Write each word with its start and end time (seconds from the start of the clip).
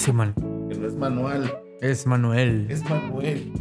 Simón. 0.00 0.32
Que 0.70 0.78
no 0.78 0.86
es 0.86 0.96
manual, 0.96 1.52
Es 1.82 2.06
Manuel. 2.06 2.66
es 2.70 2.82
Manuel. 2.88 3.52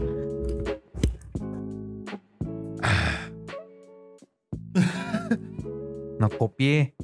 No 6.20 6.30
copie. 6.30 6.96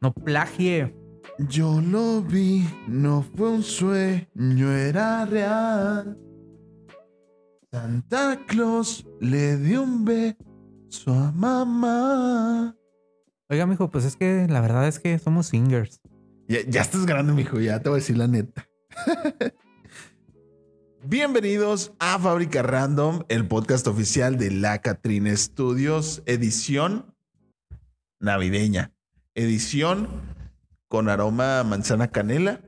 No 0.00 0.12
plagie. 0.12 0.94
Yo 1.48 1.80
lo 1.80 2.22
vi, 2.22 2.68
no 2.86 3.22
fue 3.22 3.50
un 3.50 3.62
sueño, 3.62 4.72
era 4.72 5.24
real. 5.24 6.18
Santa 7.72 8.38
Claus 8.46 9.06
le 9.20 9.56
dio 9.56 9.82
un 9.82 10.04
beso 10.04 11.12
a 11.14 11.32
mamá. 11.32 12.76
Oiga, 13.48 13.66
mijo, 13.66 13.90
pues 13.90 14.04
es 14.04 14.16
que 14.16 14.46
la 14.48 14.60
verdad 14.60 14.86
es 14.86 14.98
que 14.98 15.18
somos 15.18 15.46
singers. 15.46 15.99
Ya, 16.50 16.62
ya 16.66 16.80
estás 16.80 17.06
grande, 17.06 17.32
mijo, 17.32 17.60
ya 17.60 17.78
te 17.78 17.90
voy 17.90 17.98
a 17.98 18.00
decir 18.00 18.18
la 18.18 18.26
neta. 18.26 18.68
Bienvenidos 21.04 21.92
a 22.00 22.18
Fábrica 22.18 22.64
Random, 22.64 23.22
el 23.28 23.46
podcast 23.46 23.86
oficial 23.86 24.36
de 24.36 24.50
La 24.50 24.80
Catrina 24.80 25.30
Studios, 25.36 26.24
edición 26.26 27.14
navideña. 28.18 28.90
Edición 29.36 30.08
con 30.88 31.08
aroma 31.08 31.60
a 31.60 31.62
manzana 31.62 32.08
canela. 32.08 32.62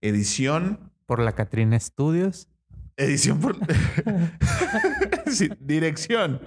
Edición. 0.00 0.90
Por 1.06 1.20
la 1.20 1.36
Catrina 1.36 1.78
Studios. 1.78 2.48
Edición 2.96 3.38
por. 3.38 3.56
Sí, 5.30 5.48
dirección. 5.60 6.40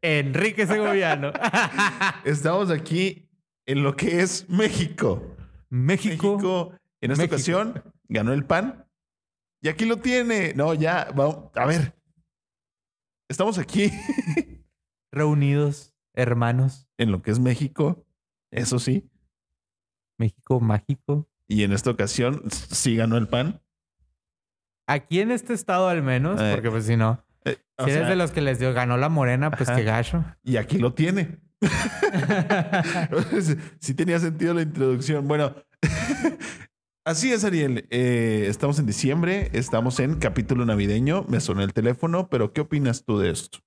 Enrique 0.00 0.66
Segoviano. 0.66 1.30
Estamos 2.24 2.70
aquí 2.70 3.28
en 3.66 3.82
lo 3.82 3.94
que 3.96 4.22
es 4.22 4.48
México. 4.48 5.35
México. 5.68 6.32
México, 6.36 6.72
en 7.00 7.10
esta 7.10 7.22
México. 7.24 7.34
ocasión, 7.36 7.82
ganó 8.08 8.32
el 8.32 8.44
pan. 8.44 8.86
Y 9.62 9.68
aquí 9.68 9.84
lo 9.84 9.98
tiene. 9.98 10.52
No, 10.54 10.74
ya, 10.74 11.08
vamos. 11.14 11.50
A 11.54 11.66
ver. 11.66 11.94
Estamos 13.28 13.58
aquí 13.58 13.90
Reunidos, 15.12 15.94
hermanos. 16.14 16.88
en 16.98 17.10
lo 17.10 17.22
que 17.22 17.30
es 17.30 17.38
México. 17.38 18.04
Eso 18.52 18.78
sí. 18.78 19.10
México 20.18 20.60
mágico. 20.60 21.28
Y 21.48 21.62
en 21.62 21.72
esta 21.72 21.90
ocasión 21.90 22.42
sí 22.50 22.96
ganó 22.96 23.16
el 23.16 23.28
pan. 23.28 23.60
Aquí 24.88 25.20
en 25.20 25.30
este 25.30 25.52
estado 25.54 25.88
al 25.88 26.02
menos, 26.02 26.40
Eh, 26.40 26.52
porque 26.54 26.70
pues 26.70 26.86
si 26.86 26.96
no. 26.96 27.24
Eh, 27.44 27.56
Si 27.78 27.84
eres 27.90 27.94
sea, 27.94 28.08
de 28.08 28.16
los 28.16 28.30
que 28.30 28.40
les 28.40 28.58
dio, 28.58 28.72
ganó 28.72 28.96
la 28.96 29.08
morena, 29.08 29.50
pues 29.50 29.68
Ajá. 29.68 29.78
qué 29.78 29.84
gacho. 29.84 30.24
Y 30.42 30.56
aquí 30.56 30.78
lo 30.78 30.94
tiene. 30.94 31.40
sí 33.80 33.94
tenía 33.94 34.18
sentido 34.18 34.54
la 34.54 34.62
introducción. 34.62 35.26
Bueno, 35.28 35.54
así 37.04 37.32
es, 37.32 37.44
Ariel. 37.44 37.86
Eh, 37.90 38.46
estamos 38.48 38.78
en 38.78 38.86
diciembre, 38.86 39.50
estamos 39.52 40.00
en 40.00 40.16
capítulo 40.16 40.64
navideño. 40.64 41.24
Me 41.28 41.40
sonó 41.40 41.62
el 41.62 41.72
teléfono, 41.72 42.28
pero 42.28 42.52
¿qué 42.52 42.62
opinas 42.62 43.04
tú 43.04 43.18
de 43.18 43.30
esto? 43.30 43.58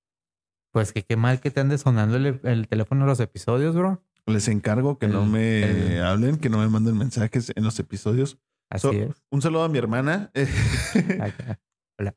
Pues 0.72 0.92
que 0.92 1.04
qué 1.04 1.16
mal 1.16 1.40
que 1.40 1.50
te 1.50 1.60
ande 1.60 1.78
sonando 1.78 2.16
el, 2.16 2.40
el 2.44 2.68
teléfono 2.68 3.02
en 3.02 3.08
los 3.08 3.20
episodios, 3.20 3.74
bro. 3.74 4.02
Les 4.26 4.46
encargo 4.48 4.98
que 4.98 5.08
no 5.08 5.26
me 5.26 5.96
el- 5.96 6.04
hablen, 6.04 6.36
que 6.36 6.48
no 6.50 6.58
me 6.58 6.68
manden 6.68 6.96
mensajes 6.96 7.52
en 7.56 7.64
los 7.64 7.78
episodios. 7.80 8.38
Así 8.70 8.82
So- 8.86 8.92
es. 8.92 9.22
Un 9.30 9.42
saludo 9.42 9.64
a 9.64 9.68
mi 9.68 9.78
hermana. 9.78 10.30
Hola. 11.98 12.14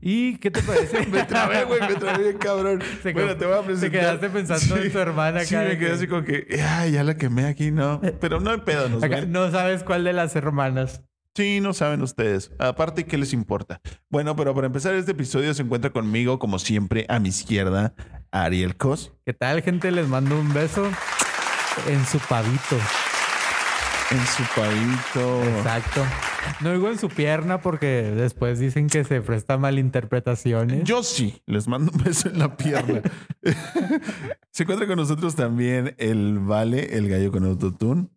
¿Y 0.00 0.36
qué 0.38 0.50
te 0.50 0.62
parece? 0.62 1.06
me 1.10 1.24
trabé, 1.24 1.64
güey, 1.64 1.80
me 1.80 1.94
trabé 1.94 2.22
bien 2.24 2.38
cabrón. 2.38 2.82
Se 3.02 3.12
bueno, 3.12 3.36
te 3.36 3.44
voy 3.46 3.54
a 3.54 3.60
Te 3.60 3.66
presentar. 3.66 4.00
quedaste 4.00 4.30
pensando 4.30 4.76
en 4.76 4.92
tu 4.92 4.98
hermana 4.98 5.40
Sí, 5.44 5.54
acá. 5.54 5.64
me 5.64 5.70
de 5.70 5.78
quedé 5.78 5.88
que- 5.88 5.94
así 5.94 6.06
como 6.06 6.24
que, 6.24 6.62
ay, 6.66 6.92
ya 6.92 7.04
la 7.04 7.16
quemé 7.16 7.46
aquí, 7.46 7.70
no. 7.70 8.00
Pero 8.20 8.40
no 8.40 8.50
hay 8.50 8.58
pedo, 8.60 8.88
nos 8.88 9.02
acá. 9.02 9.22
No 9.26 9.50
sabes 9.50 9.82
cuál 9.82 10.04
de 10.04 10.12
las 10.12 10.34
hermanas. 10.36 11.02
Sí, 11.36 11.60
no 11.60 11.72
saben 11.72 12.02
ustedes. 12.02 12.50
Aparte, 12.58 13.04
¿qué 13.04 13.16
les 13.16 13.32
importa? 13.32 13.80
Bueno, 14.08 14.34
pero 14.34 14.54
para 14.54 14.66
empezar 14.66 14.94
este 14.94 15.12
episodio 15.12 15.54
se 15.54 15.62
encuentra 15.62 15.90
conmigo, 15.90 16.38
como 16.38 16.58
siempre, 16.58 17.06
a 17.08 17.18
mi 17.20 17.28
izquierda, 17.28 17.94
Ariel 18.32 18.76
Cos. 18.76 19.12
¿Qué 19.24 19.32
tal, 19.32 19.62
gente? 19.62 19.92
Les 19.92 20.08
mando 20.08 20.38
un 20.38 20.52
beso 20.52 20.90
en 21.88 22.04
su 22.04 22.18
pavito. 22.18 22.76
En 24.10 24.26
su 24.26 24.42
pavito. 24.56 25.44
Exacto. 25.58 26.04
No 26.60 26.72
digo 26.72 26.88
en 26.88 26.98
su 26.98 27.08
pierna 27.08 27.60
porque 27.60 27.86
después 27.86 28.58
dicen 28.58 28.88
que 28.88 29.04
se 29.04 29.20
presta 29.20 29.56
malinterpretaciones. 29.56 30.82
Yo 30.84 31.02
sí, 31.02 31.40
les 31.46 31.68
mando 31.68 31.92
un 31.92 32.02
beso 32.02 32.28
en 32.28 32.40
la 32.40 32.56
pierna. 32.56 33.02
se 34.50 34.64
encuentra 34.64 34.88
con 34.88 34.96
nosotros 34.96 35.36
también 35.36 35.94
el 35.98 36.40
Vale, 36.40 36.96
el 36.96 37.08
gallo 37.08 37.30
con 37.30 37.44
autotune. 37.44 38.08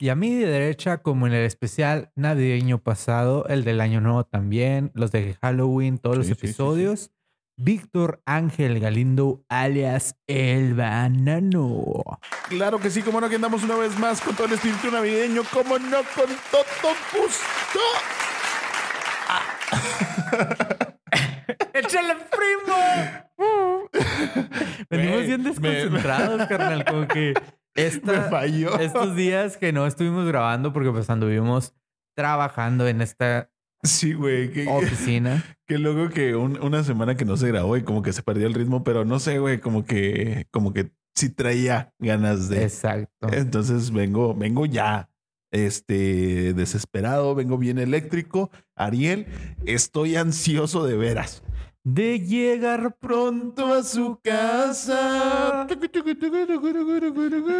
Y 0.00 0.10
a 0.10 0.14
mi 0.14 0.32
derecha, 0.36 0.98
como 0.98 1.26
en 1.26 1.32
el 1.32 1.44
especial 1.44 2.12
navideño 2.14 2.78
pasado, 2.78 3.44
el 3.48 3.64
del 3.64 3.80
Año 3.80 4.00
Nuevo 4.00 4.22
también, 4.24 4.92
los 4.94 5.10
de 5.10 5.36
Halloween, 5.42 5.98
todos 5.98 6.14
Sí, 6.14 6.18
los 6.18 6.26
sí, 6.28 6.34
sí, 6.34 6.38
sí. 6.40 6.46
episodios, 6.46 7.10
Víctor 7.56 8.22
Ángel 8.24 8.78
Galindo, 8.78 9.42
alias 9.48 10.14
El 10.28 10.74
Banano. 10.74 11.94
Claro 12.48 12.78
que 12.78 12.90
sí, 12.90 13.02
como 13.02 13.20
no, 13.20 13.28
que 13.28 13.34
andamos 13.34 13.64
una 13.64 13.74
vez 13.74 13.98
más 13.98 14.20
con 14.20 14.36
todo 14.36 14.46
el 14.46 14.52
espíritu 14.52 14.88
navideño, 14.92 15.42
como 15.52 15.76
no, 15.80 15.96
con 16.14 16.26
todo 16.52 16.94
gusto. 17.12 17.78
¡Échale, 21.74 22.14
primo! 22.30 22.76
Venimos 24.90 25.22
bien 25.26 25.42
me- 25.42 25.48
desconcentrados, 25.50 26.46
carnal, 26.46 26.84
como 26.84 27.08
que 27.08 27.34
Me 28.04 28.20
falló. 28.30 28.78
estos 28.78 29.14
días 29.16 29.56
que 29.56 29.72
no 29.72 29.86
estuvimos 29.86 30.26
grabando 30.26 30.72
porque 30.72 30.90
pues 30.90 31.08
anduvimos 31.10 31.74
trabajando 32.16 32.86
en 32.88 33.00
esta 33.00 33.50
Sí, 33.84 34.12
güey. 34.12 34.50
Que, 34.50 34.66
oficina. 34.66 35.44
que 35.68 35.78
luego 35.78 36.08
que 36.08 36.34
un- 36.34 36.60
una 36.60 36.82
semana 36.82 37.14
que 37.16 37.24
no 37.24 37.36
se 37.36 37.46
grabó 37.48 37.76
y 37.76 37.82
como 37.84 38.02
que 38.02 38.12
se 38.12 38.24
perdió 38.24 38.48
el 38.48 38.54
ritmo, 38.54 38.82
pero 38.82 39.04
no 39.04 39.20
sé, 39.20 39.38
güey, 39.38 39.60
como 39.60 39.84
que, 39.84 40.46
como 40.50 40.72
que 40.72 40.90
sí 41.14 41.30
traía 41.30 41.92
ganas 42.00 42.48
de. 42.48 42.64
Exacto. 42.64 43.28
Entonces 43.32 43.92
vengo, 43.92 44.34
vengo 44.34 44.66
ya, 44.66 45.08
este, 45.52 46.54
desesperado, 46.54 47.34
vengo 47.36 47.56
bien 47.56 47.78
eléctrico. 47.78 48.50
Ariel, 48.74 49.26
estoy 49.64 50.16
ansioso 50.16 50.84
de 50.84 50.96
veras. 50.96 51.44
De 51.90 52.20
llegar 52.20 52.96
Pronto 53.00 53.72
a 53.72 53.82
su 53.82 54.20
casa. 54.22 55.66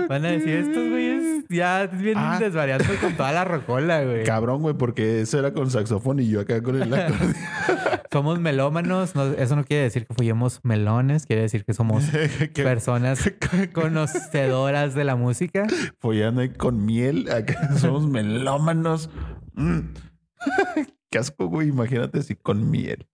Van 0.09 0.25
a 0.27 0.29
decir, 0.29 0.51
estos 0.51 0.89
güeyes 0.91 1.45
ya 1.49 1.87
vienen 1.87 2.17
Ah. 2.25 2.39
desvariando 2.39 2.85
con 3.01 3.15
toda 3.17 3.33
la 3.33 3.45
rocola, 3.47 4.05
güey. 4.05 4.25
Cabrón, 4.25 4.61
güey, 4.61 4.75
porque 4.75 5.23
eso 5.23 5.39
era 5.39 5.55
con 5.55 5.71
saxofón 5.71 6.21
y 6.21 6.29
yo 6.29 6.41
acá 6.43 6.63
con 6.63 6.77
el 6.83 6.93
acordeón. 6.93 7.35
Somos 8.13 8.39
melómanos. 8.39 9.15
no- 9.15 9.33
eso 9.33 9.57
no 9.57 9.65
quiere 9.65 9.85
decir 9.85 10.07
que 10.07 10.13
fuimos 10.13 10.61
melones. 10.63 11.25
Quiere 11.25 11.43
decir 11.43 11.65
que 11.65 11.73
somos 11.73 12.05
personas 12.55 13.33
conocedoras 13.73 14.95
de 14.95 15.05
la 15.05 15.17
música. 15.17 15.67
follando 16.01 16.43
ahí 16.43 16.51
con 16.51 16.85
miel. 16.85 17.31
Acá 17.33 17.77
somos 17.79 18.07
melómanos. 18.07 19.09
Mm. 19.55 19.79
Qué 21.11 21.19
asco, 21.19 21.47
güey. 21.47 21.69
Imagínate 21.69 22.23
si 22.23 22.35
con 22.35 22.71
miel. 22.71 23.07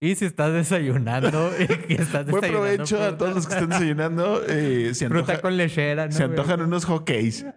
Y 0.00 0.14
si 0.14 0.26
estás 0.26 0.52
desayunando, 0.52 1.50
y 1.88 1.94
estás 1.94 2.26
Buen 2.26 2.40
desayunando 2.42 2.50
provecho 2.50 3.02
a 3.02 3.18
todos 3.18 3.34
los 3.34 3.46
que 3.46 3.54
estén 3.54 3.68
desayunando. 3.70 4.42
Eh, 4.46 4.94
se, 4.94 5.08
Fruta 5.08 5.32
antoja- 5.34 5.40
con 5.42 5.56
lechera, 5.56 6.06
¿no? 6.06 6.12
se 6.12 6.22
antojan 6.24 6.60
unos 6.62 6.84
hockeys. 6.84 7.44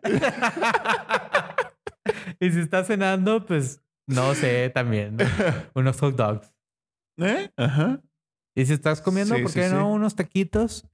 Y 2.40 2.50
si 2.52 2.60
estás 2.60 2.88
cenando, 2.88 3.46
pues 3.46 3.82
no 4.08 4.34
sé, 4.34 4.72
también. 4.72 5.16
¿no? 5.18 5.26
Unos 5.76 6.00
hot 6.00 6.16
dogs. 6.16 6.52
¿Eh? 7.20 7.52
Ajá. 7.56 8.02
Y 8.58 8.66
si 8.66 8.74
estás 8.74 9.00
comiendo, 9.02 9.36
Sí, 9.36 9.44
¿por 9.44 9.54
qué 9.54 9.70
sí. 9.70 9.74
no 9.76 9.92
unos 9.92 10.16
taquitos? 10.16 10.88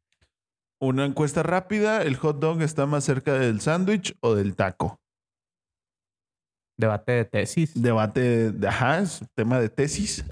Una 0.82 1.06
encuesta 1.06 1.44
rápida. 1.44 2.02
¿El 2.04 2.18
hot 2.18 2.40
dog 2.40 2.62
está 2.62 2.86
más 2.86 3.06
cerca 3.06 3.34
del 3.34 3.62
sándwich 3.62 4.18
o 4.20 4.36
del 4.36 4.56
taco? 4.58 5.00
Debate 6.78 7.14
de 7.14 7.26
tesis. 7.26 7.72
Debate, 7.82 8.52
de- 8.52 8.68
ajá, 8.68 9.00
es 9.00 9.22
tema 9.34 9.60
de 9.62 9.70
tesis. 9.70 10.26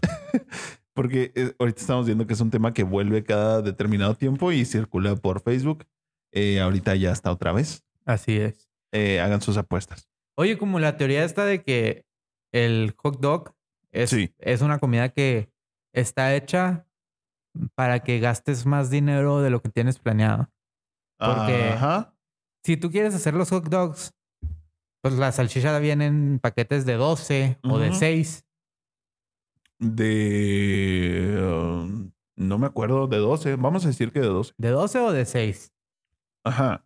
Porque 0.96 1.32
eh, 1.36 1.54
ahorita 1.60 1.82
estamos 1.82 2.06
viendo 2.06 2.26
que 2.26 2.34
es 2.34 2.40
un 2.42 2.50
tema 2.50 2.74
que 2.74 2.84
vuelve 2.84 3.24
cada 3.24 3.62
determinado 3.62 4.16
tiempo 4.16 4.52
y 4.52 4.64
circula 4.66 5.16
por 5.16 5.42
Facebook. 5.42 5.86
Eh, 6.32 6.60
ahorita 6.62 6.96
ya 6.96 7.12
está 7.12 7.32
otra 7.32 7.52
vez. 7.52 7.84
Así 8.06 8.38
es. 8.38 8.70
Eh, 8.94 9.20
hagan 9.20 9.42
sus 9.42 9.58
apuestas. 9.58 10.08
Oye, 10.38 10.58
como 10.58 10.80
la 10.80 10.96
teoría 10.98 11.24
está 11.26 11.46
de 11.46 11.62
que 11.64 12.06
el 12.54 12.94
hot 12.98 13.20
dog 13.20 13.54
es, 13.92 14.10
Sí. 14.10 14.34
es 14.40 14.62
una 14.62 14.80
comida 14.80 15.10
que 15.10 15.50
está 15.94 16.34
hecha 16.36 16.88
para 17.76 18.00
que 18.00 18.20
gastes 18.20 18.66
más 18.66 18.90
dinero 18.90 19.42
de 19.42 19.50
lo 19.50 19.62
que 19.62 19.70
tienes 19.70 20.00
planeado. 20.00 20.50
Porque- 21.18 21.70
Ajá. 21.74 22.14
Si 22.64 22.78
tú 22.78 22.90
quieres 22.90 23.14
hacer 23.16 23.34
los 23.34 23.50
hot 23.50 23.68
dogs, 23.70 24.14
pues 25.02 25.14
la 25.16 25.32
salchicha 25.32 25.78
viene 25.80 26.06
en 26.08 26.40
paquetes 26.40 26.86
de 26.86 26.94
12 26.96 27.60
o 27.64 27.78
de 27.80 27.90
Ujú. 27.90 28.00
6. 28.00 28.45
De. 29.80 31.38
um, 31.42 32.12
no 32.38 32.58
me 32.58 32.68
acuerdo, 32.68 33.08
de 33.08 33.18
12. 33.18 33.56
Vamos 33.56 33.86
a 33.86 33.90
decir 33.90 34.12
que 34.12 34.20
de 34.20 34.28
12. 34.28 34.54
¿De 34.58 34.70
12 34.70 35.00
o 35.00 35.12
de 35.12 35.26
6? 35.26 35.74
Ajá. 36.46 36.86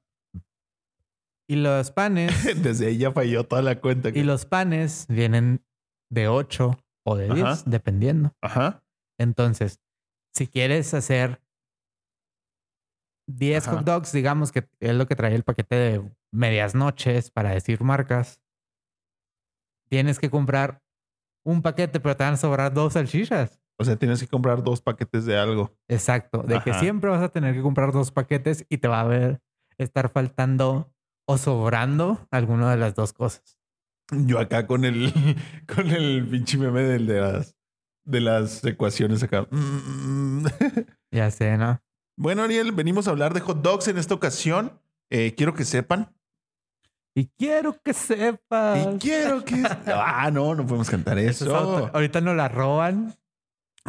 Y 1.47 1.55
los 1.55 1.91
panes, 1.91 2.31
Desde 2.63 2.87
ahí 2.87 2.97
ya 2.99 3.11
falló 3.11 3.43
toda 3.43 3.61
la 3.61 3.79
cuenta. 3.81 4.09
y 4.09 4.23
los 4.23 4.45
panes 4.45 5.05
vienen 5.09 5.65
de 6.11 6.27
8 6.27 6.77
o 7.05 7.15
de 7.15 7.33
10, 7.33 7.43
Ajá. 7.45 7.63
dependiendo. 7.65 8.35
Ajá. 8.41 8.83
Entonces, 9.19 9.79
si 10.35 10.47
quieres 10.47 10.93
hacer 10.93 11.41
10 13.27 13.67
Ajá. 13.67 13.77
hot 13.77 13.85
dogs, 13.85 14.11
digamos 14.11 14.51
que 14.51 14.69
es 14.79 14.95
lo 14.95 15.07
que 15.07 15.15
trae 15.15 15.33
el 15.35 15.43
paquete 15.43 15.75
de 15.75 16.11
medias 16.31 16.75
noches 16.75 17.31
para 17.31 17.49
decir 17.51 17.81
marcas, 17.81 18.41
tienes 19.89 20.19
que 20.19 20.29
comprar 20.29 20.83
un 21.43 21.61
paquete, 21.61 21.99
pero 21.99 22.15
te 22.15 22.23
van 22.23 22.33
a 22.33 22.37
sobrar 22.37 22.73
dos 22.73 22.93
salchichas. 22.93 23.59
O 23.77 23.85
sea, 23.85 23.95
tienes 23.95 24.19
que 24.19 24.27
comprar 24.27 24.61
dos 24.61 24.81
paquetes 24.81 25.25
de 25.25 25.37
algo. 25.37 25.73
Exacto, 25.87 26.43
de 26.43 26.61
que 26.61 26.73
siempre 26.73 27.09
vas 27.09 27.21
a 27.21 27.29
tener 27.29 27.55
que 27.55 27.61
comprar 27.61 27.93
dos 27.93 28.11
paquetes 28.11 28.65
y 28.69 28.77
te 28.77 28.87
va 28.89 29.01
a 29.01 29.05
ver 29.05 29.41
estar 29.77 30.09
faltando 30.09 30.93
o 31.25 31.37
sobrando 31.37 32.27
alguna 32.31 32.71
de 32.71 32.77
las 32.77 32.95
dos 32.95 33.13
cosas. 33.13 33.57
Yo 34.11 34.39
acá 34.39 34.67
con 34.67 34.83
el, 34.83 35.13
con 35.73 35.87
el 35.87 36.27
pinche 36.27 36.57
meme 36.57 36.81
del 36.81 37.07
de 37.07 37.21
las, 37.21 37.55
de 38.03 38.21
las 38.21 38.65
ecuaciones 38.65 39.23
acá. 39.23 39.47
Ya 41.11 41.31
sé, 41.31 41.57
¿no? 41.57 41.81
Bueno, 42.17 42.43
Ariel, 42.43 42.73
venimos 42.73 43.07
a 43.07 43.11
hablar 43.11 43.33
de 43.33 43.39
hot 43.39 43.61
dogs 43.61 43.87
en 43.87 43.97
esta 43.97 44.13
ocasión. 44.13 44.81
Eh, 45.09 45.35
quiero 45.35 45.53
que 45.53 45.63
sepan. 45.63 46.13
Y 47.19 47.25
quiero 47.37 47.75
que 47.83 47.93
sepas. 47.93 48.87
Y 48.95 48.97
quiero 48.97 49.43
que. 49.43 49.61
Ah, 49.87 50.29
no, 50.31 50.55
no 50.55 50.65
podemos 50.65 50.89
cantar 50.89 51.19
Eso 51.19 51.53
Ahorita 51.93 52.21
nos 52.21 52.35
la 52.37 52.47
roban. 52.47 53.13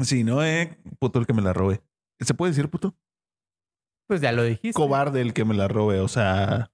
Sí, 0.03 0.25
no, 0.25 0.43
eh. 0.45 0.77
Puto 0.99 1.21
el 1.21 1.27
que 1.27 1.33
me 1.33 1.43
la 1.43 1.53
robe. 1.53 1.81
¿Se 2.19 2.35
puede 2.35 2.51
decir 2.51 2.69
puto? 2.69 2.97
Pues 4.09 4.21
ya 4.21 4.33
lo 4.33 4.43
dijiste. 4.43 4.73
Cobarde 4.73 5.21
el 5.21 5.33
que 5.33 5.45
me 5.45 5.55
la 5.55 5.69
robe. 5.69 6.01
O 6.01 6.09
sea, 6.09 6.73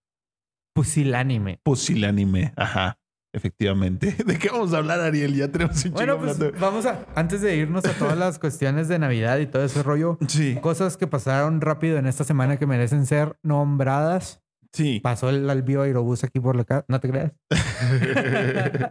Pusilánime. 0.75 1.61
pusilánime. 1.63 2.55
Ajá. 2.57 2.99
Efectivamente. 3.35 4.13
¿De 4.27 4.39
qué 4.39 4.49
vamos 4.49 4.73
a 4.73 4.79
hablar, 4.79 5.01
Ariel? 5.01 5.35
Ya 5.37 5.49
tenemos 5.53 5.85
un 5.85 5.93
Bueno, 5.93 6.19
pues 6.19 6.37
hablando. 6.37 6.59
vamos 6.59 6.87
a, 6.87 7.05
antes 7.15 7.43
de 7.43 7.55
irnos 7.57 7.85
a 7.85 7.93
todas 7.93 8.17
las 8.17 8.39
cuestiones 8.39 8.89
de 8.89 8.99
Navidad 8.99 9.37
y 9.39 9.47
todo 9.47 9.63
ese 9.63 9.83
rollo, 9.83 10.17
Sí, 10.27 10.57
cosas 10.63 10.97
que 10.97 11.07
pasaron 11.07 11.61
rápido 11.61 11.99
en 11.99 12.07
esta 12.07 12.25
semana 12.25 12.57
que 12.59 12.67
merecen 12.67 13.05
ser 13.05 13.39
nombradas. 13.43 14.43
Sí. 14.77 15.01
Pasó 15.01 15.31
el 15.31 15.49
albio 15.49 15.83
aerobús 15.83 16.23
aquí 16.25 16.39
por 16.41 16.55
la 16.57 16.65
casa. 16.65 16.85
¿No 16.89 17.01
te 17.01 17.09
creas? 17.11 17.33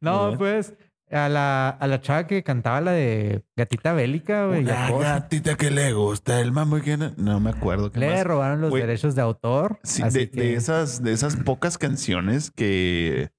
No, 0.00 0.34
pues 0.38 0.74
a 1.10 1.28
la, 1.28 1.68
a 1.70 1.86
la 1.88 2.00
chava 2.00 2.26
que 2.26 2.42
cantaba 2.44 2.80
la 2.80 2.92
de 2.92 3.44
Gatita 3.56 3.92
Bélica, 3.92 4.46
güey. 4.46 4.64
Yacoa, 4.64 5.02
gatita 5.02 5.56
que 5.56 5.70
le 5.70 5.92
gusta 5.92 6.40
el 6.40 6.52
mambo 6.52 6.78
y 6.78 6.82
que 6.82 6.96
no, 6.96 7.12
no 7.16 7.40
me 7.40 7.50
acuerdo 7.50 7.90
qué 7.90 7.98
Le 7.98 8.10
más. 8.14 8.24
robaron 8.24 8.60
los 8.60 8.72
derechos 8.72 9.14
de 9.14 9.22
autor. 9.22 9.80
Sí, 9.82 10.02
así 10.02 10.18
de, 10.20 10.30
que- 10.30 10.40
de 10.40 10.54
esas, 10.54 11.02
de 11.02 11.12
esas 11.12 11.36
pocas 11.36 11.78
canciones 11.78 12.50
que, 12.52 13.30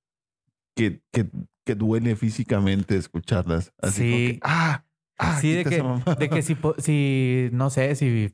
que, 0.75 1.01
que, 1.13 1.29
que 1.65 1.75
duele 1.75 2.15
físicamente 2.15 2.97
escucharlas. 2.97 3.73
Así 3.81 4.01
como 4.03 4.17
Sí. 4.17 4.33
que, 4.33 4.39
ah, 4.43 4.83
ah, 5.17 5.37
Sí, 5.39 5.53
de 5.53 5.63
que, 5.63 5.83
de 6.19 6.29
que 6.29 6.41
si, 6.41 7.49
no 7.53 7.69
sé, 7.69 7.95
si, 7.95 8.33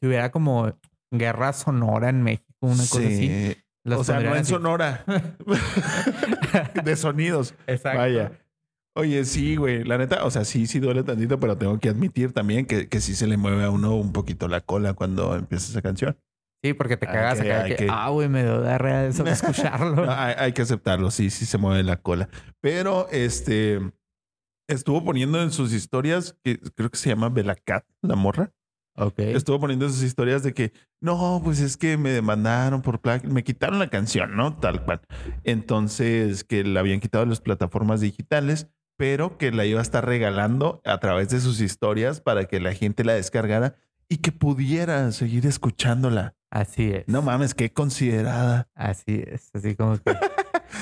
si 0.00 0.06
hubiera 0.08 0.30
como 0.32 0.76
guerra 1.12 1.52
sonora 1.52 2.08
en 2.08 2.22
México, 2.22 2.45
una 2.60 2.76
cosa 2.76 2.98
así. 3.00 3.56
Las 3.84 4.00
O 4.00 4.04
sea, 4.04 4.18
no 4.20 4.34
en 4.34 4.40
así. 4.42 4.50
Sonora. 4.52 5.04
de 6.84 6.96
sonidos. 6.96 7.54
Exacto. 7.66 7.98
Vaya. 7.98 8.32
Oye, 8.96 9.24
sí, 9.24 9.56
güey. 9.56 9.84
La 9.84 9.98
neta, 9.98 10.24
o 10.24 10.30
sea, 10.30 10.44
sí, 10.44 10.66
sí 10.66 10.80
duele 10.80 11.02
tantito, 11.02 11.38
pero 11.38 11.56
tengo 11.58 11.78
que 11.78 11.90
admitir 11.90 12.32
también 12.32 12.66
que, 12.66 12.88
que 12.88 13.00
sí 13.00 13.14
se 13.14 13.26
le 13.26 13.36
mueve 13.36 13.64
a 13.64 13.70
uno 13.70 13.94
un 13.94 14.12
poquito 14.12 14.48
la 14.48 14.60
cola 14.62 14.94
cuando 14.94 15.36
empieza 15.36 15.68
esa 15.70 15.82
canción. 15.82 16.18
Sí, 16.64 16.72
porque 16.72 16.96
te 16.96 17.06
cagas 17.06 17.38
acá 17.40 17.64
que, 17.66 17.76
que- 17.76 17.88
ah, 17.90 18.08
güey, 18.08 18.28
me 18.28 18.42
diarrea 18.42 19.02
de 19.02 19.08
eso 19.10 19.22
de 19.22 19.30
escucharlo. 19.32 20.06
No, 20.06 20.10
hay, 20.10 20.34
hay 20.38 20.52
que 20.52 20.62
aceptarlo, 20.62 21.10
sí, 21.10 21.28
sí 21.30 21.44
se 21.44 21.58
mueve 21.58 21.82
la 21.82 21.98
cola. 21.98 22.28
Pero 22.62 23.06
este 23.10 23.80
estuvo 24.68 25.04
poniendo 25.04 25.40
en 25.42 25.52
sus 25.52 25.72
historias, 25.74 26.34
que 26.42 26.58
creo 26.58 26.90
que 26.90 26.96
se 26.96 27.10
llama 27.10 27.28
Belacat, 27.28 27.84
la 28.02 28.16
morra. 28.16 28.50
Estuvo 29.18 29.60
poniendo 29.60 29.86
en 29.86 29.92
sus 29.92 30.02
historias 30.02 30.42
de 30.42 30.54
que 30.54 30.72
no, 31.00 31.40
pues 31.44 31.60
es 31.60 31.76
que 31.76 31.96
me 31.96 32.10
demandaron 32.10 32.82
por 32.82 33.00
plagio, 33.00 33.30
me 33.30 33.44
quitaron 33.44 33.78
la 33.78 33.88
canción, 33.88 34.36
¿no? 34.36 34.56
Tal 34.56 34.84
cual. 34.84 35.00
Entonces, 35.44 36.44
que 36.44 36.64
la 36.64 36.80
habían 36.80 37.00
quitado 37.00 37.24
de 37.24 37.30
las 37.30 37.40
plataformas 37.40 38.00
digitales, 38.00 38.68
pero 38.96 39.36
que 39.36 39.52
la 39.52 39.66
iba 39.66 39.80
a 39.80 39.82
estar 39.82 40.06
regalando 40.06 40.80
a 40.84 40.98
través 40.98 41.28
de 41.28 41.40
sus 41.40 41.60
historias 41.60 42.20
para 42.20 42.46
que 42.46 42.60
la 42.60 42.72
gente 42.72 43.04
la 43.04 43.12
descargara 43.14 43.76
y 44.08 44.18
que 44.18 44.32
pudiera 44.32 45.12
seguir 45.12 45.46
escuchándola. 45.46 46.34
Así 46.50 46.90
es. 46.90 47.08
No 47.08 47.22
mames, 47.22 47.54
qué 47.54 47.72
considerada. 47.72 48.68
Así 48.74 49.22
es. 49.26 49.50
Así 49.52 49.74
como 49.74 49.98
que 49.98 50.16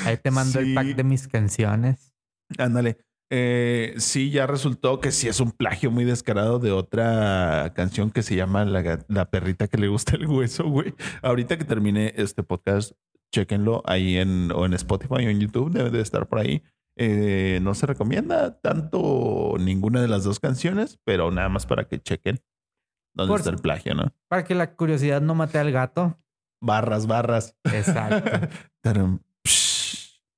ahí 0.04 0.16
te 0.16 0.30
mando 0.30 0.60
el 0.60 0.74
pack 0.74 0.94
de 0.94 1.04
mis 1.04 1.26
canciones. 1.26 2.12
Ándale. 2.58 2.98
Eh, 3.30 3.94
sí, 3.96 4.30
ya 4.30 4.46
resultó 4.46 5.00
que 5.00 5.10
sí 5.10 5.28
es 5.28 5.40
un 5.40 5.50
plagio 5.50 5.90
muy 5.90 6.04
descarado 6.04 6.58
de 6.58 6.72
otra 6.72 7.72
canción 7.74 8.10
que 8.10 8.22
se 8.22 8.36
llama 8.36 8.64
La, 8.64 9.04
la 9.08 9.30
perrita 9.30 9.66
que 9.66 9.78
le 9.78 9.88
gusta 9.88 10.16
el 10.16 10.26
hueso, 10.26 10.68
güey. 10.68 10.94
Ahorita 11.22 11.56
que 11.56 11.64
termine 11.64 12.12
este 12.16 12.42
podcast, 12.42 12.92
chéquenlo 13.32 13.82
ahí 13.86 14.16
en, 14.18 14.52
o 14.52 14.66
en 14.66 14.74
Spotify 14.74 15.26
o 15.26 15.30
en 15.30 15.40
YouTube, 15.40 15.72
debe 15.72 15.90
de 15.90 16.00
estar 16.00 16.28
por 16.28 16.38
ahí. 16.38 16.62
Eh, 16.96 17.58
no 17.62 17.74
se 17.74 17.86
recomienda 17.86 18.60
tanto 18.60 19.56
ninguna 19.58 20.00
de 20.00 20.08
las 20.08 20.22
dos 20.22 20.38
canciones, 20.38 21.00
pero 21.04 21.30
nada 21.30 21.48
más 21.48 21.66
para 21.66 21.88
que 21.88 22.00
chequen 22.00 22.40
dónde 23.14 23.30
Por 23.30 23.40
está 23.40 23.50
el 23.50 23.58
plagio, 23.58 23.94
¿no? 23.94 24.12
Para 24.28 24.44
que 24.44 24.54
la 24.54 24.76
curiosidad 24.76 25.20
no 25.20 25.34
mate 25.34 25.58
al 25.58 25.72
gato. 25.72 26.20
Barras, 26.60 27.06
barras. 27.06 27.56
Exacto. 27.64 28.48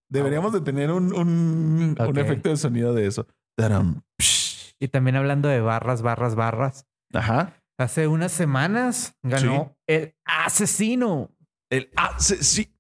Psh. 0.08 0.12
Deberíamos 0.12 0.52
de 0.52 0.60
tener 0.60 0.90
un, 0.90 1.12
un, 1.14 1.96
un 1.98 2.18
efecto 2.18 2.48
de 2.48 2.56
sonido 2.56 2.94
de 2.94 3.06
eso. 3.06 3.26
Taram, 3.56 4.02
y 4.78 4.88
también 4.88 5.16
hablando 5.16 5.48
de 5.48 5.60
barras, 5.60 6.02
barras, 6.02 6.34
barras. 6.34 6.86
Ajá. 7.14 7.54
Hace 7.78 8.06
unas 8.08 8.32
semanas 8.32 9.14
ganó 9.22 9.76
el 9.86 10.14
asesino. 10.24 11.30
El 11.70 11.90
ah, 11.96 12.14
sí, 12.18 12.70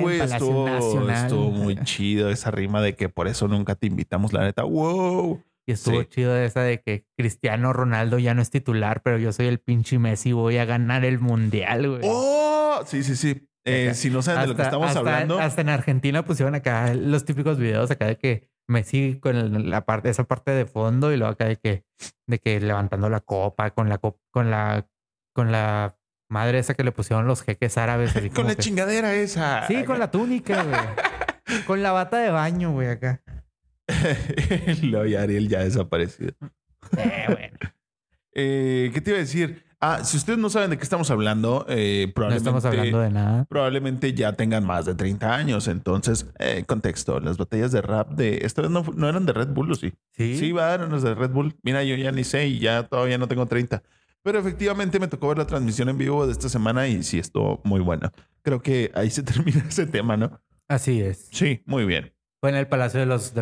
güey, 0.00 0.20
estuvo, 0.20 0.68
estuvo 1.08 1.50
muy 1.50 1.76
chido 1.84 2.30
esa 2.30 2.50
rima 2.50 2.82
de 2.82 2.94
que 2.94 3.08
por 3.08 3.26
eso 3.26 3.48
nunca 3.48 3.74
te 3.74 3.86
invitamos, 3.86 4.32
la 4.32 4.42
neta. 4.42 4.64
Wow. 4.64 5.42
Y 5.66 5.72
estuvo 5.72 6.00
Sí. 6.02 6.08
chido 6.10 6.36
esa 6.36 6.60
de 6.62 6.80
que 6.82 7.04
Cristiano 7.16 7.72
Ronaldo 7.72 8.18
ya 8.18 8.34
no 8.34 8.42
es 8.42 8.50
titular, 8.50 9.02
pero 9.02 9.18
yo 9.18 9.32
soy 9.32 9.46
el 9.46 9.58
pinche 9.60 9.98
Messi 9.98 10.30
y 10.30 10.32
voy 10.32 10.58
a 10.58 10.64
ganar 10.66 11.04
el 11.04 11.18
mundial, 11.20 11.88
güey. 11.88 12.00
Oh, 12.04 12.82
sí, 12.86 13.02
sí, 13.02 13.16
sí. 13.16 13.47
Eh, 13.64 13.92
si 13.94 14.08
no 14.10 14.22
saben 14.22 14.42
de 14.42 14.46
lo 14.48 14.56
que 14.56 14.62
estamos 14.62 14.86
hasta- 14.88 15.00
hablando, 15.00 15.38
Hasta 15.38 15.60
en 15.60 15.68
Argentina 15.68 16.24
pusieron 16.24 16.54
acá 16.54 16.94
los 16.94 17.24
típicos 17.24 17.58
videos 17.58 17.90
acá 17.90 18.06
de 18.06 18.16
que 18.16 18.48
Messi 18.66 19.18
con 19.20 19.70
la 19.70 19.84
parte, 19.84 20.08
esa 20.10 20.24
parte 20.24 20.50
de 20.52 20.64
fondo 20.66 21.12
y 21.12 21.16
luego 21.16 21.32
acá 21.32 21.46
de 21.46 21.56
que, 21.56 21.84
de 22.26 22.38
que 22.38 22.60
levantando 22.60 23.08
la 23.10 23.20
copa 23.20 23.70
con 23.70 23.88
la 23.88 23.98
con 23.98 24.50
la, 24.50 24.86
con 25.34 25.52
la 25.52 25.96
madre 26.30 26.58
esa 26.58 26.74
que 26.74 26.84
le 26.84 26.92
pusieron 26.92 27.26
los 27.26 27.42
jeques 27.42 27.76
árabes. 27.78 28.12
con 28.34 28.46
la 28.46 28.54
que- 28.54 28.62
chingadera 28.62 29.14
esa. 29.14 29.66
Sí, 29.66 29.84
con 29.84 29.98
la 29.98 30.10
túnica, 30.10 30.62
güey. 30.64 31.64
con 31.66 31.82
la 31.82 31.92
bata 31.92 32.18
de 32.18 32.30
baño, 32.30 32.72
güey, 32.72 32.88
acá. 32.88 33.22
Lo 34.82 35.06
y 35.06 35.14
Ariel 35.14 35.48
ya 35.48 35.60
desaparecido. 35.60 36.32
Eh, 36.96 37.24
bueno. 37.28 37.58
Eh, 38.34 38.90
¿Qué 38.92 39.00
te 39.00 39.10
iba 39.10 39.16
a 39.18 39.20
decir? 39.22 39.64
Ah, 39.80 40.02
si 40.02 40.16
ustedes 40.16 40.38
no 40.40 40.50
saben 40.50 40.70
de 40.70 40.76
qué 40.76 40.82
estamos 40.82 41.08
hablando, 41.10 41.64
eh, 41.68 42.06
No 42.08 42.14
probablemente, 42.14 42.36
estamos 42.38 42.64
hablando 42.64 43.00
de 43.00 43.10
nada. 43.10 43.44
probablemente 43.44 44.12
ya 44.12 44.32
tengan 44.32 44.66
más 44.66 44.86
de 44.86 44.94
30 44.96 45.34
años. 45.34 45.68
Entonces, 45.68 46.26
eh, 46.40 46.64
contexto, 46.66 47.20
las 47.20 47.36
batallas 47.38 47.70
de 47.70 47.80
rap 47.80 48.10
de... 48.10 48.38
Esta 48.42 48.62
vez 48.62 48.70
no, 48.72 48.84
no 48.96 49.08
eran 49.08 49.24
de 49.24 49.32
Red 49.32 49.48
Bull, 49.48 49.70
¿o 49.70 49.74
sí? 49.76 49.92
Sí. 50.16 50.36
Sí, 50.36 50.50
eran 50.50 50.90
las 50.90 51.02
de 51.02 51.14
Red 51.14 51.30
Bull. 51.30 51.54
Mira, 51.62 51.84
yo 51.84 51.94
ya 51.94 52.10
ni 52.10 52.24
sé 52.24 52.48
y 52.48 52.58
ya 52.58 52.88
todavía 52.88 53.18
no 53.18 53.28
tengo 53.28 53.46
30. 53.46 53.82
Pero 54.22 54.40
efectivamente 54.40 54.98
me 54.98 55.06
tocó 55.06 55.28
ver 55.28 55.38
la 55.38 55.46
transmisión 55.46 55.88
en 55.88 55.96
vivo 55.96 56.26
de 56.26 56.32
esta 56.32 56.48
semana 56.48 56.88
y 56.88 57.04
sí 57.04 57.18
estuvo 57.20 57.60
muy 57.64 57.80
buena. 57.80 58.12
Creo 58.42 58.60
que 58.60 58.90
ahí 58.94 59.10
se 59.10 59.22
termina 59.24 59.64
ese 59.68 59.86
tema, 59.86 60.16
¿no? 60.16 60.40
Así 60.66 61.00
es. 61.00 61.28
Sí, 61.30 61.62
muy 61.66 61.84
bien. 61.84 62.12
Fue 62.40 62.50
en 62.50 62.56
el 62.56 62.66
Palacio 62.66 63.00
de 63.00 63.06
los 63.06 63.32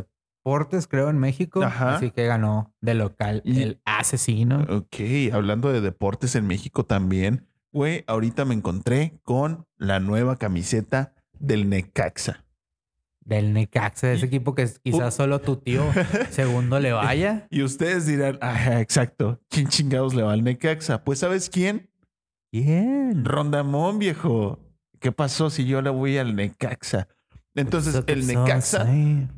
Deportes, 0.47 0.87
creo, 0.87 1.11
en 1.11 1.19
México. 1.19 1.61
Ajá. 1.61 1.97
Así 1.97 2.13
que 2.13 2.25
ganó 2.25 2.73
de 2.81 2.95
local 2.95 3.43
Y- 3.45 3.63
el 3.63 3.81
asesino. 3.85 4.65
Ok, 4.71 4.95
hablando 5.33 5.73
de 5.73 5.81
deportes 5.81 6.37
en 6.37 6.47
México 6.47 6.85
también, 6.87 7.49
güey, 7.73 8.05
ahorita 8.07 8.45
me 8.45 8.55
encontré 8.55 9.19
con 9.25 9.67
la 9.77 9.99
nueva 9.99 10.37
camiseta 10.37 11.15
del 11.41 11.69
Necaxa. 11.69 12.45
Del 13.25 13.53
Necaxa, 13.55 14.07
de 14.07 14.15
ese 14.15 14.27
equipo 14.27 14.55
que 14.55 14.71
quizás 14.85 15.15
solo 15.15 15.41
tu 15.41 15.57
tío 15.57 15.83
segundo 16.31 16.79
le 16.79 16.93
vaya. 16.93 17.49
Y 17.51 17.65
ustedes 17.65 18.07
dirán, 18.07 18.39
ah, 18.41 18.81
exacto, 18.81 19.41
¿quién 19.51 19.67
chingados 19.67 20.15
le 20.15 20.23
va 20.23 20.33
al 20.33 20.45
Necaxa? 20.45 21.03
Pues 21.03 21.19
¿sabes 21.19 21.51
quién? 21.51 21.91
Bien. 22.53 23.25
Rondamón, 23.25 23.99
viejo. 23.99 24.61
¿Qué 25.01 25.11
pasó 25.11 25.51
si 25.51 25.67
yo 25.67 25.83
le 25.83 25.91
voy 25.91 26.19
al 26.19 26.37
Necaxa? 26.37 27.09
Entonces, 27.57 28.03
el 28.07 28.27
Necaxa 28.27 28.87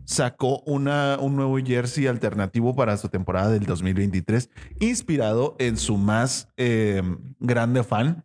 sacó 0.05 0.61
una, 0.67 1.17
un 1.21 1.37
nuevo 1.37 1.57
jersey 1.59 2.07
alternativo 2.07 2.75
para 2.77 2.97
su 2.97 3.09
temporada 3.09 3.51
del 3.51 3.65
2023, 3.65 4.51
inspirado 4.81 5.57
en 5.59 5.77
su 5.77 5.97
más 5.97 6.49
eh, 6.57 7.03
grande 7.39 7.83
fan, 7.85 8.25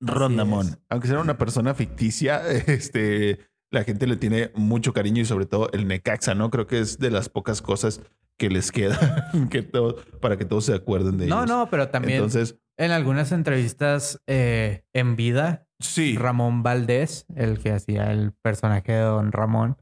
Rondamón. 0.00 0.78
Aunque 0.88 1.08
sea 1.08 1.20
una 1.20 1.38
persona 1.38 1.74
ficticia, 1.74 2.40
este, 2.66 3.38
la 3.70 3.84
gente 3.84 4.06
le 4.06 4.16
tiene 4.16 4.50
mucho 4.54 4.92
cariño 4.92 5.22
y 5.22 5.24
sobre 5.24 5.46
todo 5.46 5.70
el 5.72 5.86
Necaxa, 5.86 6.34
¿no? 6.34 6.50
Creo 6.50 6.66
que 6.66 6.80
es 6.80 6.98
de 6.98 7.10
las 7.10 7.28
pocas 7.28 7.62
cosas 7.62 8.00
que 8.36 8.48
les 8.50 8.72
queda 8.72 9.30
que 9.50 9.62
todo, 9.62 9.96
para 10.20 10.36
que 10.36 10.44
todos 10.44 10.64
se 10.64 10.74
acuerden 10.74 11.18
de 11.18 11.26
No, 11.26 11.38
ellos. 11.38 11.48
no, 11.48 11.68
pero 11.70 11.88
también 11.88 12.14
Entonces, 12.16 12.56
en 12.84 12.90
algunas 12.90 13.32
entrevistas 13.32 14.20
eh, 14.26 14.84
en 14.92 15.16
vida, 15.16 15.66
sí. 15.80 16.16
Ramón 16.16 16.62
Valdés, 16.62 17.26
el 17.36 17.58
que 17.58 17.72
hacía 17.72 18.10
el 18.12 18.32
personaje 18.42 18.92
de 18.92 19.00
Don 19.02 19.32
Ramón, 19.32 19.76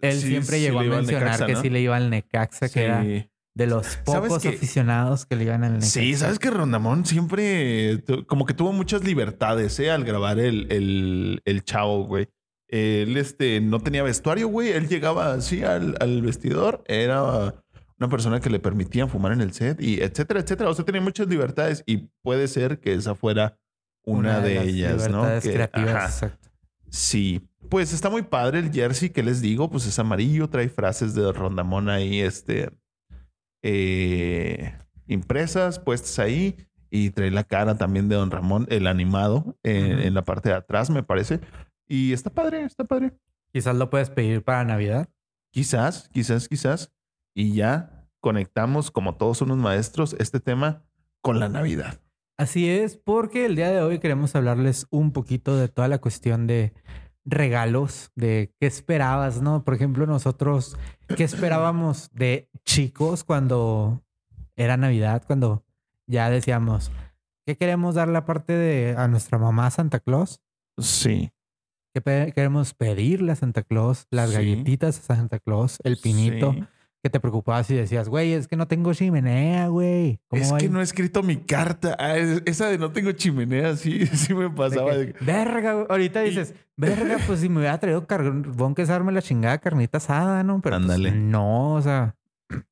él 0.00 0.14
Sí, 0.20 0.28
siempre 0.28 0.56
sí 0.56 0.62
llegó 0.62 0.82
le 0.82 0.92
a 0.92 0.96
mencionar 0.98 1.24
Necaxa, 1.24 1.46
que 1.46 1.52
¿no? 1.54 1.62
sí 1.62 1.70
le 1.70 1.80
iba 1.80 1.96
al 1.96 2.10
Necaxa, 2.10 2.68
que 2.68 2.84
era 2.84 3.02
de 3.02 3.66
los 3.68 3.86
¿Sabes 4.04 4.28
pocos 4.28 4.42
qué? 4.42 4.48
aficionados 4.50 5.26
que 5.26 5.36
le 5.36 5.44
iban 5.44 5.64
al 5.64 5.74
Necaxa. 5.74 6.00
Sí, 6.00 6.14
sabes 6.14 6.38
que 6.38 6.50
Rondamón 6.50 7.06
siempre 7.06 8.02
como 8.26 8.46
que 8.46 8.54
tuvo 8.54 8.72
muchas 8.72 9.04
libertades 9.04 9.78
¿eh? 9.80 9.90
al 9.90 10.04
grabar 10.04 10.38
el, 10.38 10.70
el, 10.70 11.42
el 11.44 11.64
chavo, 11.64 12.04
güey. 12.04 12.28
Él 12.68 13.16
este, 13.16 13.60
no 13.60 13.78
tenía 13.80 14.02
vestuario, 14.02 14.48
güey. 14.48 14.70
Él 14.70 14.88
llegaba 14.88 15.34
así 15.34 15.62
al, 15.62 15.96
al 16.00 16.22
vestidor. 16.22 16.82
Era 16.86 17.63
una 18.04 18.10
persona 18.10 18.40
que 18.40 18.50
le 18.50 18.58
permitían 18.60 19.08
fumar 19.08 19.32
en 19.32 19.40
el 19.40 19.52
set 19.52 19.80
y 19.80 20.00
etcétera, 20.00 20.40
etcétera. 20.40 20.70
O 20.70 20.74
sea, 20.74 20.84
tenía 20.84 21.00
muchas 21.00 21.26
libertades 21.28 21.82
y 21.86 22.08
puede 22.22 22.48
ser 22.48 22.78
que 22.80 22.94
esa 22.94 23.14
fuera 23.14 23.58
una, 24.04 24.40
de, 24.40 24.54
las 24.56 24.64
ellas, 24.66 24.92
¿no? 25.08 25.18
libertades 25.22 25.44
Que- 25.44 25.52
creativas, 25.52 25.94
ajá. 25.94 26.06
exacto. 26.06 26.48
Sí, 26.90 27.48
pues 27.70 27.92
está 27.92 28.08
muy 28.10 28.22
padre 28.22 28.60
el 28.60 28.70
jersey 28.72 29.10
que 29.10 29.22
les 29.22 29.40
digo, 29.40 29.68
pues 29.70 29.86
es 29.86 29.98
amarillo, 29.98 30.48
trae 30.48 30.68
frases 30.68 31.14
de 31.14 31.32
Rondamón 31.32 31.88
ahí, 31.88 32.20
este, 32.20 32.70
eh, 33.62 34.74
impresas, 35.06 35.78
puestas 35.78 36.18
ahí, 36.18 36.56
y 36.90 37.10
trae 37.10 37.30
la 37.30 37.44
cara 37.44 37.76
también 37.76 38.08
de 38.08 38.14
Don 38.16 38.30
Ramón, 38.30 38.66
el 38.70 38.86
animado, 38.86 39.58
en, 39.64 39.94
Ujú. 39.94 40.02
en 40.02 40.14
la 40.14 40.24
parte 40.24 40.50
de 40.50 40.54
atrás, 40.54 40.90
me 40.90 41.02
parece. 41.02 41.40
Y 41.88 42.12
está 42.12 42.30
padre, 42.30 42.62
está 42.62 42.84
padre. 42.84 43.12
Quizás 43.52 43.74
lo 43.74 43.90
puedes 43.90 44.10
pedir 44.10 44.42
para 44.44 44.64
Navidad. 44.64 45.08
Quizás, 45.52 46.08
quizás, 46.12 46.48
quizás. 46.48 46.92
Y 47.34 47.52
ya 47.54 48.06
conectamos, 48.20 48.90
como 48.90 49.16
todos 49.16 49.42
unos 49.42 49.58
maestros, 49.58 50.14
este 50.18 50.40
tema 50.40 50.82
con 51.20 51.40
la 51.40 51.48
Navidad. 51.48 52.00
Así 52.36 52.68
es, 52.68 52.96
porque 52.96 53.46
el 53.46 53.56
día 53.56 53.70
de 53.70 53.80
hoy 53.82 53.98
queremos 53.98 54.34
hablarles 54.34 54.86
un 54.90 55.12
poquito 55.12 55.56
de 55.56 55.68
toda 55.68 55.88
la 55.88 55.98
cuestión 55.98 56.46
de 56.46 56.72
regalos, 57.24 58.10
de 58.16 58.52
qué 58.60 58.66
esperabas, 58.66 59.40
¿no? 59.40 59.64
Por 59.64 59.74
ejemplo, 59.74 60.06
nosotros, 60.06 60.76
¿qué 61.16 61.24
esperábamos 61.24 62.10
de 62.12 62.50
chicos 62.64 63.24
cuando 63.24 64.02
era 64.56 64.76
Navidad, 64.76 65.22
cuando 65.26 65.64
ya 66.06 66.28
decíamos, 66.28 66.90
¿qué 67.46 67.56
queremos 67.56 67.94
darle 67.94 68.18
aparte 68.18 68.52
de 68.52 68.94
a 68.96 69.08
nuestra 69.08 69.38
mamá 69.38 69.70
Santa 69.70 70.00
Claus? 70.00 70.40
Sí. 70.78 71.30
¿Qué 71.94 72.00
pe- 72.00 72.32
queremos 72.34 72.74
pedirle 72.74 73.32
a 73.32 73.36
Santa 73.36 73.62
Claus? 73.62 74.06
Las 74.10 74.30
Sí. 74.30 74.36
galletitas 74.36 74.98
a 75.10 75.16
Santa 75.16 75.38
Claus, 75.38 75.78
el 75.84 75.96
pinito, 75.96 76.52
Sí. 76.52 76.64
Que 77.04 77.10
te 77.10 77.20
preocupabas 77.20 77.70
y 77.70 77.74
decías, 77.74 78.08
güey, 78.08 78.32
es 78.32 78.48
que 78.48 78.56
no 78.56 78.66
tengo 78.66 78.94
chimenea, 78.94 79.68
güey. 79.68 80.18
¿Cómo 80.28 80.42
Es 80.42 80.52
que 80.54 80.70
no 80.70 80.80
he 80.80 80.82
escrito 80.82 81.22
mi 81.22 81.36
carta. 81.36 81.94
Ah, 82.00 82.16
es- 82.16 82.42
esa 82.46 82.66
de 82.70 82.78
no 82.78 82.90
tengo 82.92 83.12
chimenea, 83.12 83.76
sí, 83.76 84.06
sí 84.06 84.32
me 84.34 84.44
De 84.44 84.50
pasaba. 84.50 84.90
que, 84.92 85.14
verga, 85.20 85.74
güey. 85.74 85.86
ahorita 85.90 86.24
Y- 86.24 86.30
dices, 86.30 86.54
verga, 86.78 87.18
pues 87.26 87.40
si 87.40 87.48
me 87.50 87.58
hubiera 87.58 87.78
traído 87.78 88.06
carbón 88.06 88.74
que 88.74 88.82
asarme 88.82 89.12
la 89.12 89.20
chingada 89.20 89.58
carnita 89.58 89.98
asada, 89.98 90.42
¿no? 90.42 90.60
Pero 90.62 90.76
pues, 90.78 90.82
Ándale. 90.90 91.12
no, 91.12 91.74
o 91.74 91.82
sea, 91.82 92.16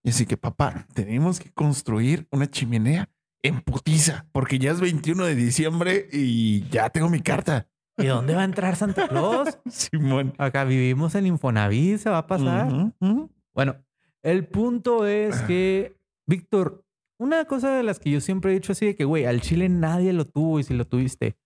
Y 0.02 0.08
así 0.10 0.24
que, 0.26 0.36
papá, 0.38 0.86
tenemos 0.94 1.38
que 1.38 1.50
construir 1.52 2.26
una 2.30 2.50
chimenea 2.50 3.08
en 3.42 3.60
putiza, 3.60 4.24
porque 4.32 4.58
ya 4.58 4.70
es 4.70 4.80
21 4.80 5.24
de 5.26 5.34
diciembre 5.34 6.08
y 6.12 6.66
ya 6.70 6.88
tengo 6.90 7.08
mi 7.10 7.20
carta. 7.20 7.66
¿y 7.98 8.06
dónde 8.06 8.34
va 8.34 8.40
a 8.40 8.44
entrar 8.44 8.74
Santa 8.76 9.06
Claus? 9.08 9.58
Simón. 9.68 10.32
Acá 10.38 10.64
vivimos 10.64 11.14
en 11.14 11.26
Infonavit, 11.26 11.98
se 11.98 12.08
va 12.08 12.18
a 12.18 12.26
pasar. 12.26 12.92
Bueno, 13.54 13.76
el 14.22 14.46
punto 14.46 15.06
es 15.06 15.40
que, 15.42 15.96
Víctor, 16.26 16.84
una 17.18 17.44
cosa 17.44 17.76
de 17.76 17.82
las 17.82 17.98
que 17.98 18.10
yo 18.10 18.20
siempre 18.20 18.50
he 18.50 18.54
dicho 18.54 18.72
así 18.72 18.86
de 18.86 18.96
que, 18.96 19.04
güey, 19.04 19.24
al 19.26 19.40
Chile 19.40 19.68
nadie 19.68 20.12
lo 20.12 20.24
tuvo 20.24 20.58
y 20.60 20.64
si 20.64 20.74
lo 20.74 20.86
tuviste, 20.86 21.36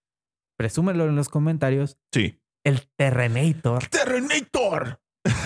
presúmelo 0.57 1.07
en 1.07 1.17
los 1.17 1.29
comentarios. 1.29 1.99
Sí. 2.13 2.41
El 2.65 2.81
Terrenator. 2.97 3.87
¡Terrenator! 3.89 5.01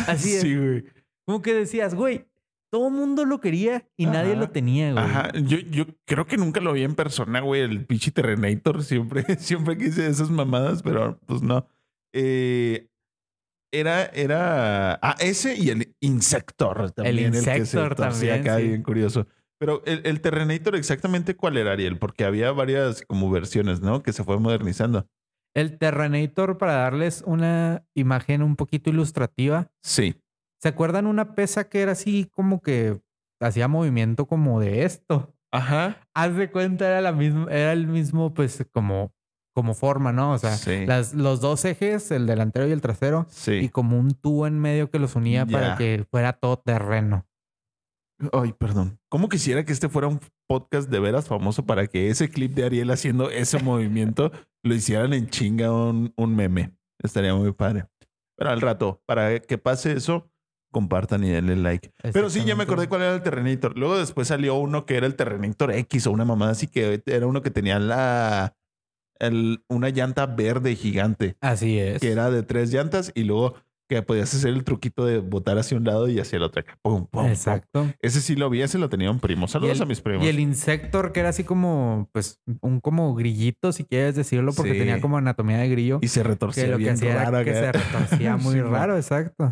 Así 0.06 0.34
es. 0.34 0.42
Sí, 0.42 0.56
güey. 0.56 0.84
Como 1.26 1.42
que 1.42 1.54
decías, 1.54 1.94
güey, 1.94 2.26
todo 2.70 2.88
el 2.88 2.94
mundo 2.94 3.25
lo 3.25 3.40
quería 3.40 3.88
y 3.96 4.06
nadie 4.06 4.37
lo 4.37 4.50
tenía, 4.50 4.92
güey. 4.92 5.04
Ajá. 5.04 5.32
Yo, 5.32 5.58
yo 5.58 5.87
creo 6.04 6.26
que 6.26 6.37
nunca 6.37 6.60
lo 6.60 6.72
vi 6.72 6.84
en 6.84 6.94
persona, 6.94 7.40
güey, 7.40 7.62
el 7.62 7.84
pinche 7.84 8.10
Terrenator. 8.10 8.84
Siempre, 8.84 9.25
siempre 9.38 9.76
quise 9.76 10.06
esas 10.06 10.30
mamadas, 10.30 10.82
pero 10.82 11.18
pues 11.26 11.42
no. 11.42 11.66
Eh, 12.12 12.88
era, 13.73 14.05
era. 14.07 14.95
Ah, 15.03 15.17
ese 15.21 15.57
y 15.57 15.71
el 15.71 15.95
Insector 16.00 16.91
también. 16.93 17.27
El, 17.27 17.33
que 17.33 17.41
se 17.41 17.59
Insector 17.59 17.95
torcía 17.95 18.35
también, 18.35 18.41
acá, 18.41 18.57
sí. 18.59 18.69
bien 18.69 18.83
curioso. 18.83 19.27
Pero 19.59 19.83
el, 19.85 20.00
el 20.05 20.21
Terrenator, 20.21 20.75
exactamente 20.75 21.37
cuál 21.37 21.57
era, 21.59 21.73
Ariel, 21.73 21.99
porque 21.99 22.25
había 22.25 22.50
varias 22.53 23.03
como 23.03 23.31
versiones, 23.31 23.81
¿no? 23.81 24.03
Que 24.03 24.12
se 24.12 24.25
fue 24.25 24.39
modernizando. 24.39 25.07
El 25.55 25.79
Terrenator, 25.79 26.57
para 26.59 26.75
darles 26.75 27.23
una 27.27 27.85
imagen 27.95 28.43
un 28.43 28.57
poquito 28.57 28.89
ilustrativa, 28.89 29.71
Sí. 29.83 30.15
¿se 30.62 30.69
acuerdan 30.69 31.07
una 31.07 31.35
pesa 31.35 31.69
que 31.69 31.81
era 31.81 31.93
así 31.93 32.27
como 32.31 32.62
que 32.62 33.00
hacía 33.41 33.69
movimiento 33.69 34.27
como 34.27 34.61
de 34.61 34.85
esto? 34.85 35.35
Ajá. 35.53 36.09
Haz 36.15 36.37
de 36.37 36.50
cuenta, 36.50 36.87
era 36.87 37.00
la 37.00 37.12
misma, 37.12 37.47
era 37.50 37.73
el 37.73 37.87
mismo, 37.87 38.33
pues, 38.33 38.65
como, 38.73 39.12
como 39.54 39.75
forma, 39.75 40.12
¿no? 40.12 40.33
O 40.33 40.38
sea, 40.38 40.57
Sí. 40.57 40.87
las, 40.87 41.14
los 41.14 41.40
dos 41.40 41.64
ejes, 41.64 42.11
el 42.11 42.26
delantero 42.26 42.66
y 42.69 42.73
el 42.73 42.80
trasero, 42.80 43.26
Sí. 43.30 43.52
y 43.54 43.69
como 43.69 43.99
un 43.99 44.14
tubo 44.14 44.47
en 44.47 44.59
medio 44.59 44.90
que 44.90 44.99
los 44.99 45.16
unía 45.16 45.45
Ya. 45.47 45.52
para 45.59 45.76
que 45.76 46.04
fuera 46.11 46.33
todo 46.35 46.57
terreno. 46.59 47.26
Ay, 48.33 48.52
perdón. 48.52 48.99
¿Cómo 49.09 49.28
quisiera 49.28 49.64
que 49.64 49.73
este 49.73 49.88
fuera 49.88 50.07
un 50.09 50.21
podcast 50.47 50.90
de 50.90 51.00
veras 51.00 51.26
famoso 51.26 51.64
para 51.64 51.87
que 51.87 52.11
ese 52.11 52.28
clip 52.28 52.52
de 52.54 52.64
Ariel 52.64 52.90
haciendo 52.90 53.30
ese 53.30 53.59
movimiento 53.62 54.30
lo 54.62 54.75
hicieran 54.75 55.14
en 55.14 55.28
chinga 55.30 55.73
un, 55.73 56.12
un 56.16 56.37
meme? 56.37 56.73
Estaría 57.02 57.35
muy 57.35 57.52
padre. 57.52 57.87
Pero 58.37 58.50
al 58.50 58.61
rato, 58.61 59.02
para 59.07 59.38
que 59.40 59.57
pase 59.57 59.92
eso, 59.92 60.30
compartan 60.71 61.25
y 61.25 61.30
denle 61.30 61.57
like. 61.57 61.92
Pero 62.12 62.28
sí, 62.28 62.45
ya 62.45 62.54
me 62.57 62.64
acordé 62.64 62.88
cuál 62.88 63.02
era 63.02 63.14
el 63.14 63.23
Terrenator. 63.23 63.76
Luego 63.76 63.99
después 63.99 64.28
salió 64.28 64.54
uno 64.57 64.85
que 64.85 64.97
era 64.99 65.07
el 65.07 65.16
Terrenator 65.16 65.73
X 65.73 66.07
o 66.07 66.11
una 66.12 66.25
mamada 66.26 66.52
así 66.52 66.66
que 66.66 67.02
era 67.07 67.26
uno 67.26 67.40
que 67.42 67.50
tenía 67.50 67.78
la 67.78 68.54
el- 69.21 69.62
una 69.69 69.91
llanta 69.91 70.27
verde 70.27 70.75
gigante 70.75 71.37
Así 71.41 71.79
es. 71.79 72.00
que 72.00 72.11
era 72.11 72.31
de 72.31 72.43
tres 72.43 72.73
llantas 72.73 73.12
y 73.15 73.25
luego 73.25 73.55
que 73.89 74.03
podías 74.03 74.33
hacer 74.33 74.50
el 74.50 74.62
truquito 74.62 75.05
de 75.05 75.19
botar 75.19 75.59
hacia 75.59 75.77
un 75.77 75.83
lado 75.83 76.09
y 76.09 76.21
hacia 76.21 76.37
el 76.37 76.45
otro. 76.45 76.62
Pum, 76.81 77.07
pum, 77.07 77.09
pum. 77.11 77.27
Exacto. 77.27 77.91
Ese 78.00 78.21
sí 78.21 78.37
lo 78.37 78.49
vi, 78.49 78.62
ese 78.62 78.79
lo 78.79 78.89
tenía 78.89 79.11
un 79.11 79.19
primo. 79.19 79.49
Saludos 79.49 79.79
el- 79.79 79.83
a 79.83 79.87
mis 79.87 80.00
primos. 80.00 80.25
Y 80.25 80.29
el 80.29 80.39
Insector, 80.39 81.11
que 81.11 81.19
era 81.19 81.31
así 81.31 81.43
como, 81.43 82.09
pues, 82.12 82.39
un 82.61 82.79
como 82.79 83.12
grillito, 83.17 83.73
si 83.73 83.83
quieres 83.83 84.15
decirlo, 84.15 84.53
porque 84.53 84.75
Sí. 84.75 84.79
tenía 84.79 85.00
como 85.00 85.17
anatomía 85.19 85.59
de 85.59 85.69
grillo. 85.69 85.99
Y 86.03 86.07
se 86.07 86.23
retorcía 86.23 86.67
que 86.67 86.71
lo 86.71 86.77
que 86.77 86.85
bien 86.85 86.95
hacía 86.95 87.17
raro 87.17 87.39
era 87.41 87.45
que 87.45 87.53
se 87.53 87.73
retorcía 87.73 88.37
muy 88.37 88.55
Sí, 88.55 88.61
raro, 88.61 88.97
exacto. 88.97 89.50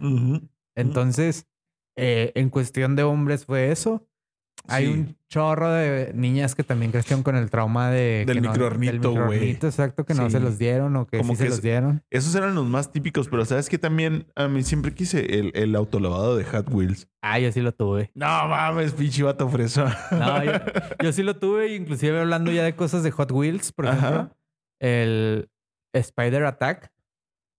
Entonces, 0.76 1.46
eh, 1.96 2.30
en 2.36 2.50
cuestión 2.50 2.96
de 2.96 3.02
hombres 3.02 3.44
fue 3.44 3.72
eso. 3.72 4.06
Hay 4.66 4.86
Sí. 4.86 4.92
un 4.92 5.16
chorro 5.28 5.70
de 5.70 6.12
niñas 6.14 6.54
que 6.54 6.62
también 6.64 6.90
crecieron 6.90 7.22
con 7.22 7.36
el 7.36 7.48
trauma 7.50 7.90
de... 7.90 8.24
Del 8.26 8.42
no- 8.42 8.50
microornito, 8.50 9.12
güey. 9.12 9.50
exacto, 9.52 10.04
que 10.04 10.14
no 10.14 10.24
Sí. 10.26 10.32
se 10.32 10.40
los 10.40 10.58
dieron 10.58 10.94
o 10.96 11.06
que 11.06 11.18
Como 11.18 11.34
sí 11.34 11.38
que 11.38 11.44
se 11.44 11.50
los 11.50 11.62
dieron. 11.62 12.02
Esos 12.10 12.34
eran 12.34 12.54
los 12.54 12.66
más 12.66 12.90
típicos, 12.92 13.28
pero 13.28 13.44
sabes 13.44 13.68
que 13.68 13.78
también 13.78 14.26
a 14.34 14.48
mí 14.48 14.62
siempre 14.62 14.92
quise 14.92 15.38
el, 15.38 15.52
el 15.54 15.74
autolavado 15.76 16.36
de 16.36 16.44
Hot 16.44 16.68
Wheels. 16.70 17.08
Ah, 17.22 17.38
yo 17.38 17.50
sí 17.52 17.60
lo 17.60 17.72
tuve. 17.72 18.10
No 18.14 18.26
mames, 18.26 18.92
pinche 18.92 19.22
vato 19.22 19.48
fresa. 19.48 19.96
No, 20.10 20.42
yo, 20.44 20.52
yo 21.02 21.12
sí 21.12 21.22
lo 21.22 21.36
tuve, 21.36 21.74
inclusive 21.74 22.20
hablando 22.20 22.50
ya 22.50 22.64
de 22.64 22.74
cosas 22.74 23.02
de 23.02 23.10
Hot 23.10 23.30
Wheels, 23.32 23.72
por 23.72 23.86
Ajá. 23.86 23.96
ejemplo, 24.08 24.36
el 24.80 25.50
Spider 25.94 26.44
Attack, 26.44 26.92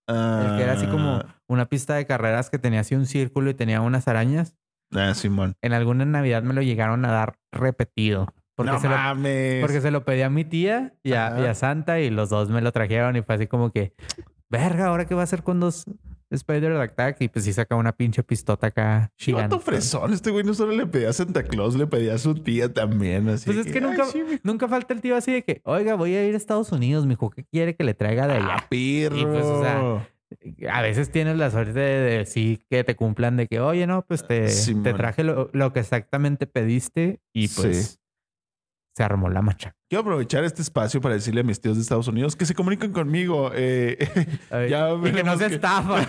el 0.07 0.57
que 0.57 0.63
era 0.63 0.73
así 0.73 0.87
como 0.87 1.23
una 1.47 1.67
pista 1.67 1.95
de 1.95 2.05
carreras 2.05 2.49
que 2.49 2.57
tenía 2.59 2.79
así 2.81 2.95
un 2.95 3.05
círculo 3.05 3.49
y 3.49 3.53
tenía 3.53 3.81
unas 3.81 4.07
arañas. 4.07 4.55
Ah, 4.93 5.13
Simón. 5.13 5.55
En 5.61 5.73
alguna 5.73 6.05
Navidad 6.05 6.43
me 6.43 6.53
lo 6.53 6.61
llegaron 6.61 7.05
a 7.05 7.11
dar 7.11 7.35
repetido. 7.51 8.33
Porque, 8.55 8.71
no 8.73 8.79
se, 8.81 8.89
lo, 8.89 8.95
mames. 8.97 9.61
porque 9.61 9.79
se 9.79 9.89
lo 9.89 10.03
pedí 10.03 10.21
a 10.21 10.29
mi 10.29 10.43
tía 10.43 10.93
y 11.01 11.13
a, 11.13 11.39
y 11.39 11.45
a 11.45 11.53
Santa 11.55 12.01
y 12.01 12.09
los 12.09 12.29
dos 12.29 12.49
me 12.49 12.59
lo 12.61 12.73
trajeron 12.73 13.15
y 13.15 13.21
fue 13.21 13.35
así 13.35 13.47
como 13.47 13.71
que, 13.71 13.93
verga, 14.49 14.87
¿ahora 14.87 15.05
qué 15.05 15.15
va 15.15 15.21
a 15.21 15.23
hacer 15.23 15.43
con 15.43 15.61
dos 15.61 15.85
Spider 16.29 16.73
Attack? 16.73 17.21
Y 17.21 17.29
pues 17.29 17.45
sí 17.45 17.53
saca 17.53 17.75
una 17.77 17.93
pinche 17.93 18.21
pistota 18.21 18.67
acá 18.67 19.13
gigante. 19.17 19.57
fresón. 19.59 20.11
Este 20.11 20.29
güey 20.31 20.43
no 20.43 20.53
solo 20.53 20.73
le 20.73 20.85
pedía 20.87 21.09
a 21.09 21.13
Santa 21.13 21.43
Claus, 21.43 21.75
le 21.77 21.87
pedía 21.87 22.15
a 22.15 22.17
su 22.17 22.35
tía 22.35 22.73
también. 22.73 23.29
Así 23.29 23.45
Pues 23.45 23.65
es 23.65 23.71
que 23.71 23.79
nunca, 23.79 24.03
ay, 24.03 24.09
sí, 24.11 24.23
mi- 24.29 24.39
nunca 24.43 24.67
falta 24.67 24.93
el 24.93 24.99
tío 24.99 25.15
así 25.15 25.31
de 25.31 25.43
que, 25.43 25.61
oiga, 25.63 25.95
voy 25.95 26.15
a 26.15 26.27
ir 26.27 26.33
a 26.33 26.37
Estados 26.37 26.71
Unidos, 26.73 27.05
mijo, 27.05 27.29
¿qué 27.29 27.45
quiere 27.45 27.75
que 27.77 27.85
le 27.85 27.93
traiga 27.93 28.27
de 28.27 28.33
allá? 28.33 28.55
Ah, 28.59 28.65
pirro. 28.69 29.17
Y 29.17 29.25
pues, 29.25 29.45
o 29.45 29.61
sea, 29.61 30.05
a 30.71 30.81
veces 30.81 31.11
tienes 31.11 31.37
la 31.37 31.49
suerte 31.51 31.79
de, 31.79 32.17
de 32.17 32.25
sí 32.25 32.59
que 32.69 32.83
te 32.83 32.95
cumplan 32.95 33.37
de 33.37 33.47
que, 33.47 33.59
oye, 33.59 33.87
no, 33.87 34.03
pues 34.03 34.25
te, 34.27 34.47
Simón. 34.49 34.83
te 34.83 34.93
traje 34.93 35.23
lo, 35.23 35.49
lo 35.53 35.73
que 35.73 35.79
exactamente 35.79 36.45
pediste 36.47 37.19
y 37.33 37.47
pues 37.47 37.91
Sí. 37.91 37.97
se 38.97 39.03
armó 39.03 39.29
la 39.29 39.41
macha. 39.41 39.73
Quiero 39.89 40.01
aprovechar 40.01 40.43
este 40.43 40.61
espacio 40.61 40.99
para 41.01 41.15
decirle 41.15 41.41
a 41.41 41.43
mis 41.43 41.59
tíos 41.61 41.75
de 41.77 41.81
Estados 41.81 42.07
Unidos 42.07 42.35
que 42.35 42.45
se 42.45 42.53
comuniquen 42.53 42.91
conmigo. 42.91 43.51
eh, 43.55 43.97
Ya 44.69 44.89
y 44.93 45.11
que 45.11 45.23
no 45.23 45.37
se 45.37 45.47
que- 45.47 45.55
estafa. 45.55 46.05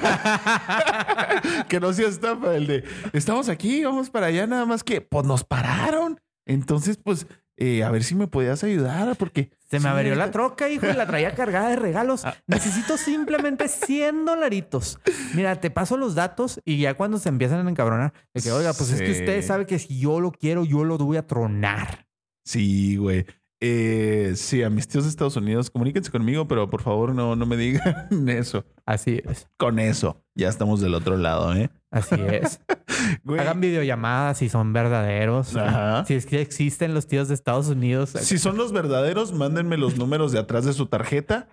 que 1.69 1.81
no 1.81 1.93
sea 1.93 2.09
estafa 2.09 2.57
el 2.57 2.67
de 2.67 2.85
estamos 3.13 3.49
aquí, 3.49 3.85
vamos 3.85 4.11
para 4.11 4.27
allá, 4.27 4.47
nada 4.47 4.67
más 4.67 4.83
que 4.85 5.01
pues 5.01 5.25
nos 5.27 5.45
pararon. 5.45 6.21
Entonces, 6.47 6.99
pues, 7.03 7.27
eh, 7.61 7.85
a 7.85 7.91
ver 7.91 8.03
si 8.03 8.15
me 8.15 8.27
podías 8.27 8.65
ayudar, 8.65 9.15
porque 9.17 9.51
Se 9.71 9.77
me 9.77 9.83
sí, 9.83 9.89
averió 9.89 10.15
la 10.15 10.31
troca, 10.31 10.69
hijo, 10.71 10.87
y 10.87 10.95
la 10.95 11.07
traía 11.07 11.35
cargada 11.37 11.69
de 11.69 11.77
regalos. 11.77 12.25
Ah. 12.25 12.35
Necesito 12.47 12.97
simplemente 12.97 13.69
100 13.69 14.25
dolaritos. 14.25 14.99
Mira, 15.35 15.61
te 15.61 15.71
paso 15.71 15.99
los 15.99 16.15
datos 16.15 16.61
y 16.65 16.79
ya 16.79 16.95
cuando 16.95 17.19
se 17.19 17.29
empiezan 17.29 17.67
a 17.67 17.71
encabronar, 17.71 18.15
de 18.33 18.41
que, 18.41 18.51
oiga, 18.51 18.73
pues 18.73 18.91
es 18.91 19.01
que 19.03 19.11
usted 19.13 19.45
sabe 19.45 19.67
que 19.67 19.79
si 19.79 20.01
yo 20.01 20.21
lo 20.21 20.33
quiero, 20.33 20.65
yo 20.65 20.85
lo 20.85 20.97
voy 20.97 21.19
a 21.19 21.27
tronar. 21.27 22.07
Sí, 22.45 22.97
güey. 22.97 23.27
Eh, 23.63 24.33
sí, 24.37 24.63
a 24.63 24.71
mis 24.71 24.89
tíos 24.89 25.05
de 25.05 25.11
Estados 25.11 25.37
Unidos, 25.37 25.71
comuníquense 25.71 26.11
conmigo, 26.11 26.49
pero 26.49 26.71
por 26.71 26.81
favor 26.81 27.15
no, 27.15 27.37
no 27.37 27.45
me 27.45 27.59
digan 27.59 28.09
eso. 28.29 28.65
Así 28.87 29.21
es. 29.25 29.49
Con 29.59 29.79
eso, 29.79 30.25
ya 30.35 30.49
estamos 30.49 30.81
del 30.81 30.95
otro 30.95 31.19
lado, 31.19 31.55
¿eh? 31.55 31.71
Así 31.91 32.17
es. 32.21 32.61
Hagan 33.29 33.61
videollamadas 33.61 34.39
si 34.39 34.49
son 34.49 34.73
verdaderos. 34.73 35.55
Ajá. 35.57 36.05
Si 36.07 36.15
es 36.15 36.25
que 36.25 36.41
existen 36.41 36.95
los 36.95 37.07
tíos 37.07 37.29
de 37.29 37.35
Estados 37.35 37.69
Unidos. 37.69 38.11
si 38.11 38.39
son 38.39 38.57
los 38.57 38.73
verdaderos, 38.73 39.33
mándenme 39.33 39.77
los 39.77 39.99
números 39.99 40.33
de 40.33 40.39
atrás 40.39 40.65
de 40.65 40.73
su 40.73 40.87
tarjeta 40.87 41.49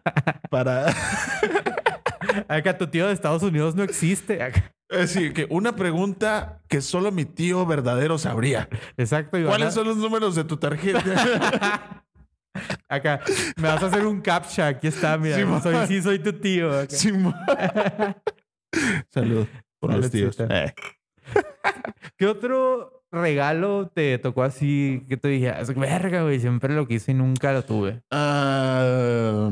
para... 0.50 0.88
Acá 2.48 2.78
tu 2.78 2.88
tío 2.88 3.08
de 3.08 3.14
Estados 3.14 3.44
Unidos 3.44 3.76
no 3.76 3.84
existe. 3.84 4.42
Acá. 4.42 4.72
Así 4.90 5.34
que 5.34 5.48
una 5.50 5.76
pregunta 5.76 6.62
que 6.70 6.82
solo 6.82 7.12
mi 7.12 7.26
tío 7.26 7.66
verdadero 7.66 8.18
sabría. 8.18 8.70
Exacto. 8.96 9.38
y 9.38 9.44
van 9.44 9.52
¿Cuáles 9.52 9.74
son 9.74 9.88
los 9.88 9.98
números 9.98 10.36
de 10.36 10.44
tu 10.46 10.58
tarjeta? 10.58 12.04
Acá 12.90 13.22
me 13.58 13.68
vas 13.68 13.84
a 13.84 13.88
hacer 13.88 14.06
un 14.06 14.22
captcha. 14.22 14.68
Aquí 14.68 14.88
está, 14.88 15.18
mira. 15.18 15.62
Soy, 15.62 15.88
sí, 15.88 16.02
soy 16.02 16.20
tu 16.20 16.34
tío. 16.34 16.72
Salud 19.10 19.48
por 19.80 19.94
los 19.94 20.10
tíos. 20.10 20.38
Eh. 20.40 20.74
¿Qué 22.18 22.26
otro 22.26 23.04
regalo 23.12 23.92
te 23.94 24.18
tocó 24.18 24.44
así 24.44 25.06
que 25.08 25.18
te 25.18 25.28
dijeras, 25.28 25.74
verga, 25.76 26.24
güey, 26.24 26.40
siempre 26.40 26.74
lo 26.74 26.88
quise 26.88 27.12
y 27.12 27.16
nunca 27.16 27.54
lo 27.54 27.64
tuve? 27.64 28.02
Ah, 28.12 29.50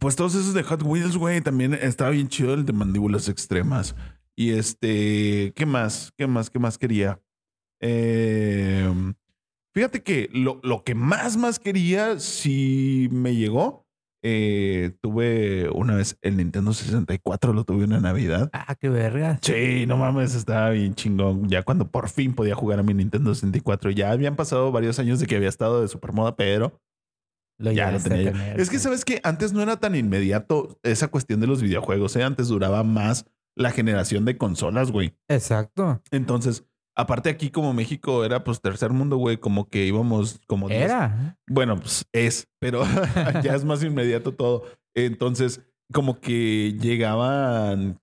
pues 0.00 0.16
todos 0.16 0.34
esos 0.34 0.54
de 0.54 0.62
Hot 0.62 0.82
Wheels, 0.82 1.16
güey, 1.16 1.40
también 1.40 1.74
estaba 1.74 2.10
bien 2.10 2.28
chido 2.28 2.54
el 2.54 2.64
de 2.64 2.72
mandíbulas 2.72 3.28
extremas. 3.28 3.94
Y 4.36 4.52
este, 4.52 5.52
¿qué 5.54 5.64
más? 5.66 6.12
¿Qué 6.16 6.26
más? 6.26 6.50
¿Qué 6.50 6.58
más 6.58 6.76
quería? 6.78 7.20
Eh, 7.80 8.86
fíjate 9.74 10.02
que 10.02 10.28
lo, 10.32 10.60
lo 10.62 10.84
que 10.84 10.94
más, 10.94 11.36
más 11.36 11.58
quería, 11.58 12.18
si 12.20 13.08
me 13.10 13.34
llegó, 13.34 13.86
eh, 14.22 14.92
tuve 15.00 15.70
una 15.70 15.94
vez 15.94 16.18
el 16.20 16.36
Nintendo 16.36 16.72
64, 16.72 17.52
lo 17.52 17.64
tuve 17.64 17.84
una 17.84 18.00
Navidad. 18.00 18.50
Ah, 18.52 18.74
qué 18.74 18.88
verga. 18.88 19.38
Sí, 19.40 19.86
no 19.86 19.96
mames, 19.96 20.34
estaba 20.34 20.70
bien 20.70 20.94
chingón. 20.94 21.48
Ya 21.48 21.62
cuando 21.62 21.90
por 21.90 22.08
fin 22.08 22.34
podía 22.34 22.54
jugar 22.54 22.78
a 22.78 22.82
mi 22.82 22.92
Nintendo 22.92 23.34
64, 23.34 23.90
ya 23.92 24.10
habían 24.10 24.36
pasado 24.36 24.70
varios 24.72 24.98
años 24.98 25.20
de 25.20 25.26
que 25.26 25.36
había 25.36 25.48
estado 25.48 25.80
de 25.80 25.88
supermoda, 25.88 26.36
pero 26.36 26.78
Lo 27.58 27.72
ya 27.72 27.90
lo 27.90 28.00
tenía. 28.00 28.32
tener, 28.32 28.60
Es 28.60 28.68
que 28.68 28.78
sabes 28.78 29.04
que 29.04 29.20
antes 29.22 29.52
no 29.52 29.62
era 29.62 29.78
tan 29.78 29.94
inmediato 29.94 30.78
esa 30.82 31.08
cuestión 31.08 31.40
de 31.40 31.46
los 31.46 31.62
videojuegos, 31.62 32.16
¿eh? 32.16 32.22
Antes 32.22 32.48
duraba 32.48 32.82
más 32.82 33.24
la 33.56 33.70
generación 33.70 34.24
de 34.24 34.36
consolas, 34.36 34.90
güey. 34.92 35.14
Exacto. 35.28 36.02
Entonces, 36.10 36.64
aparte 36.94 37.30
aquí 37.30 37.50
como 37.50 37.72
México 37.72 38.24
era 38.24 38.44
pues 38.44 38.60
tercer 38.60 38.90
mundo, 38.92 39.16
güey, 39.16 39.38
como 39.38 39.68
que 39.68 39.86
íbamos 39.86 40.40
como... 40.46 40.68
diez- 40.68 40.84
Era. 40.84 41.38
Bueno, 41.48 41.76
pues 41.76 42.06
es, 42.12 42.48
pero 42.60 42.82
ya 43.42 43.54
es 43.54 43.64
más 43.64 43.82
inmediato 43.82 44.32
todo. 44.34 44.64
Entonces, 44.94 45.60
como 45.92 46.20
que 46.20 46.76
llegaban 46.80 48.00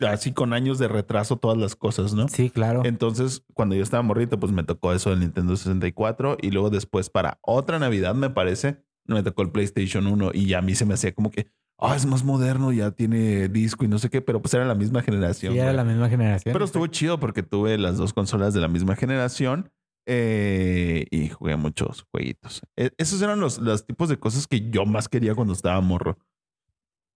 así 0.00 0.32
con 0.32 0.52
años 0.52 0.78
de 0.78 0.88
retraso 0.88 1.36
todas 1.36 1.56
las 1.56 1.76
cosas, 1.76 2.14
¿no? 2.14 2.28
Sí, 2.28 2.50
claro. 2.50 2.82
Entonces, 2.84 3.44
cuando 3.54 3.74
yo 3.74 3.82
estaba 3.82 4.02
morrito, 4.02 4.38
pues 4.40 4.52
me 4.52 4.64
tocó 4.64 4.92
eso 4.92 5.10
del 5.10 5.20
Nintendo 5.20 5.56
64 5.56 6.36
y 6.40 6.50
luego 6.50 6.70
después 6.70 7.10
para 7.10 7.38
otra 7.42 7.78
Navidad, 7.78 8.14
me 8.14 8.28
parece, 8.30 8.84
me 9.06 9.22
tocó 9.22 9.42
el 9.42 9.50
PlayStation 9.50 10.06
1 10.06 10.30
y 10.34 10.46
ya 10.46 10.58
a 10.58 10.62
mí 10.62 10.74
se 10.74 10.84
me 10.84 10.94
hacía 10.94 11.14
como 11.14 11.30
que, 11.30 11.46
ah, 11.86 11.96
es 11.96 12.06
más 12.06 12.24
moderno, 12.24 12.72
ya 12.72 12.90
tiene 12.90 13.48
disco 13.48 13.84
y 13.84 13.88
no 13.88 13.98
sé 13.98 14.10
qué, 14.10 14.20
pero 14.20 14.40
pues 14.40 14.54
era 14.54 14.64
la 14.64 14.74
misma 14.74 15.02
generación. 15.02 15.52
Sí, 15.52 15.58
era 15.58 15.68
güey. 15.72 15.76
la 15.76 15.84
misma 15.84 16.08
generación. 16.08 16.52
Pero 16.52 16.64
estuvo 16.64 16.86
chido 16.86 17.18
porque 17.20 17.42
tuve 17.42 17.78
las 17.78 17.96
dos 17.96 18.12
consolas 18.12 18.54
de 18.54 18.60
la 18.60 18.68
misma 18.68 18.96
generación 18.96 19.70
eh, 20.06 21.06
y 21.10 21.28
jugué 21.28 21.56
muchos 21.56 22.06
jueguitos. 22.10 22.62
E- 22.76 22.92
esos 22.98 23.20
eran 23.22 23.40
los, 23.40 23.58
los 23.58 23.86
tipos 23.86 24.08
de 24.08 24.18
cosas 24.18 24.46
que 24.46 24.68
yo 24.70 24.84
más 24.86 25.08
quería 25.08 25.34
cuando 25.34 25.52
estaba 25.52 25.80
morro. 25.80 26.18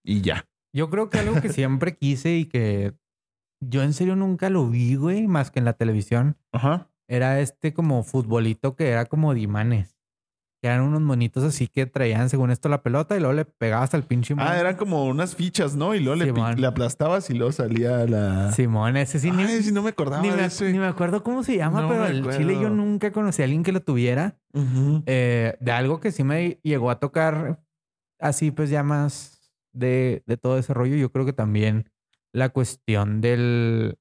Y 0.05 0.21
ya. 0.23 0.47
Yo 0.75 0.89
creo 0.91 1.11
que 1.11 1.19
algo 1.19 1.41
que 1.41 1.49
siempre 1.53 1.97
quise 1.97 2.37
y 2.37 2.45
que 2.47 2.95
yo 3.61 3.83
en 3.83 3.93
serio 3.93 4.17
nunca 4.17 4.51
lo 4.51 4.69
vi, 4.69 4.95
güey, 4.95 5.27
más 5.27 5.51
que 5.51 5.59
en 5.59 5.65
la 5.65 5.73
televisión, 5.73 6.37
Ajá. 6.53 6.91
era 7.09 7.41
este 7.41 7.73
como 7.75 8.03
futbolito 8.05 8.77
que 8.77 8.89
era 8.89 9.07
como 9.07 9.35
de 9.35 9.41
imanes. 9.41 9.98
Que 10.61 10.67
eran 10.69 10.81
unos 10.83 11.01
monitos 11.01 11.45
así 11.45 11.69
que 11.69 11.87
traían 11.87 12.29
según 12.31 12.51
esto 12.51 12.69
la 12.69 12.83
pelota 12.83 13.17
y 13.17 13.21
luego 13.21 13.33
le 13.33 13.45
pegabas 13.45 13.95
al 13.95 14.03
pinche 14.03 14.35
mono. 14.35 14.49
Ah, 14.49 14.59
eran 14.59 14.77
como 14.77 15.05
unas 15.05 15.37
fichas, 15.37 15.77
¿no? 15.77 15.95
Y 15.95 16.01
luego 16.01 16.17
le, 16.17 16.25
Simón. 16.27 16.61
le 16.61 16.67
aplastabas 16.67 17.31
y 17.31 17.35
luego 17.35 17.53
salía 17.53 18.05
la... 18.07 18.51
Simón, 18.53 18.97
ese 18.97 19.21
sí 19.21 19.31
ni, 19.31 19.45
no 19.71 19.83
me 19.83 19.91
acordaba 19.91 20.21
ni 20.21 20.31
me, 20.31 20.45
ese. 20.45 20.73
ni 20.73 20.79
me 20.79 20.87
acuerdo 20.87 21.23
cómo 21.23 21.45
se 21.45 21.57
llama, 21.57 21.83
No 21.83 21.89
pero 21.89 22.03
al 22.03 22.37
chile 22.37 22.59
yo 22.61 22.71
nunca 22.71 23.13
conocí 23.13 23.43
a 23.43 23.45
alguien 23.45 23.63
que 23.63 23.73
lo 23.73 23.83
tuviera. 23.83 24.37
Eh, 25.07 25.57
de 25.61 25.71
algo 25.73 26.01
que 26.01 26.11
sí 26.11 26.25
me 26.25 26.59
llegó 26.65 26.91
a 26.91 26.99
tocar 26.99 27.63
así, 28.19 28.51
pues 28.51 28.69
ya 28.69 28.83
más 28.83 29.53
de, 29.73 30.25
de 30.27 30.37
todo 30.37 30.59
ese 30.59 30.75
rollo. 30.75 30.97
Yo 30.97 31.13
creo 31.13 31.25
que 31.25 31.33
también 31.33 31.89
la 32.33 32.49
cuestión 32.49 33.21
del 33.21 33.99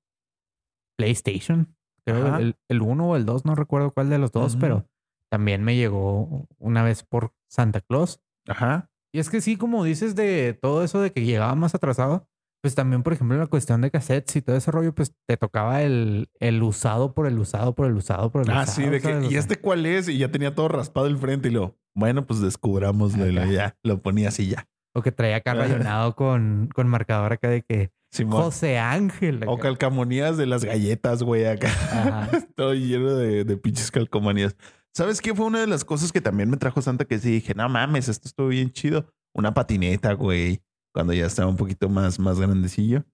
PlayStation. 0.97 1.75
Creo 2.05 2.37
el, 2.37 2.55
el 2.69 2.81
1 2.81 3.05
o 3.09 3.15
el 3.15 3.25
2, 3.25 3.45
no 3.45 3.53
recuerdo 3.53 3.91
cuál 3.91 4.09
de 4.09 4.17
los 4.17 4.31
dos, 4.31 4.55
pero 4.55 4.87
también 5.29 5.63
me 5.63 5.75
llegó 5.75 6.47
una 6.57 6.83
vez 6.83 7.03
por 7.03 7.33
Santa 7.49 7.81
Claus. 7.81 8.19
Ajá. 8.47 8.89
Y 9.13 9.19
es 9.19 9.29
que 9.29 9.41
sí, 9.41 9.57
como 9.57 9.83
dices 9.83 10.15
de 10.15 10.57
todo 10.61 10.83
eso 10.83 11.01
de 11.01 11.11
que 11.11 11.23
llegaba 11.25 11.55
más 11.55 11.73
atrasado, 11.75 12.27
pues 12.61 12.75
también, 12.75 13.03
por 13.03 13.13
ejemplo, 13.13 13.37
la 13.37 13.47
cuestión 13.47 13.81
de 13.81 13.91
cassettes 13.91 14.35
y 14.35 14.41
todo 14.41 14.55
ese 14.55 14.71
rollo, 14.71 14.93
pues 14.93 15.13
te 15.27 15.37
tocaba 15.37 15.81
el, 15.83 16.29
el 16.39 16.61
usado 16.63 17.13
por 17.13 17.27
el 17.27 17.37
usado 17.39 17.73
por 17.75 17.87
el 17.87 17.93
usado 17.95 18.31
por 18.31 18.41
el 18.43 18.49
Ah, 18.51 18.63
usado. 18.63 18.75
sí, 18.75 18.89
de 18.89 18.99
que, 18.99 19.27
¿y 19.29 19.35
este 19.37 19.57
cuál 19.59 19.85
es? 19.85 20.09
Y 20.09 20.17
ya 20.17 20.31
tenía 20.31 20.53
todo 20.55 20.67
raspado 20.67 21.07
el 21.07 21.17
frente 21.17 21.47
y 21.49 21.51
lo, 21.51 21.77
bueno, 21.95 22.25
pues 22.25 22.41
descubramoslo 22.41 23.27
y 23.27 23.31
lo- 23.31 23.45
ya, 23.45 23.77
lo 23.83 24.01
ponía 24.01 24.29
así 24.29 24.47
ya. 24.49 24.67
O 24.93 25.01
que 25.01 25.11
traía 25.11 25.37
acá 25.37 25.53
rayonado 25.93 26.15
con, 26.15 26.69
con 26.73 26.87
marcador 26.87 27.33
acá 27.33 27.47
de 27.49 27.61
que 27.61 27.91
Simón. 28.11 28.43
José 28.43 28.77
Ángel. 28.77 29.37
acá. 29.43 29.51
O 29.51 29.57
calcamonías 29.57 30.37
de 30.37 30.45
las 30.45 30.63
galletas, 30.63 31.23
güey, 31.23 31.45
acá. 31.45 31.67
Ajá. 31.67 32.29
Todo 32.55 32.73
lleno 32.73 33.15
de, 33.15 33.43
de 33.43 33.57
pinches 33.57 33.91
calcomanías. 33.91 34.55
¿Sabes 34.95 35.21
qué? 35.21 35.35
Fue 35.35 35.45
una 35.45 35.59
de 35.59 35.67
las 35.67 35.85
cosas 35.85 36.11
que 36.11 36.21
también 36.21 36.49
me 36.49 36.57
trajo 36.57 36.81
Santa 36.81 37.05
que 37.05 37.19
sí 37.19 37.29
dije, 37.31 37.53
no 37.53 37.67
mames, 37.69 38.07
esto 38.09 38.27
estuvo 38.27 38.47
bien 38.47 38.71
chido. 38.71 39.05
Una 39.35 39.53
patineta, 39.53 40.13
güey. 40.13 40.61
Cuando 40.93 41.13
ya 41.13 41.27
estaba 41.27 41.47
un 41.49 41.57
poquito 41.57 41.89
más, 41.89 42.17
más 42.17 42.39
grandecillo. 42.39 43.05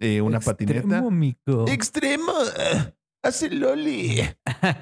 Eh, 0.00 0.20
una 0.22 0.40
patineta. 0.40 0.78
Extremo, 0.80 1.10
mico. 1.10 1.66
¡Extremo! 1.68 2.32
¡Hace 3.22 3.50
loli! 3.50 4.18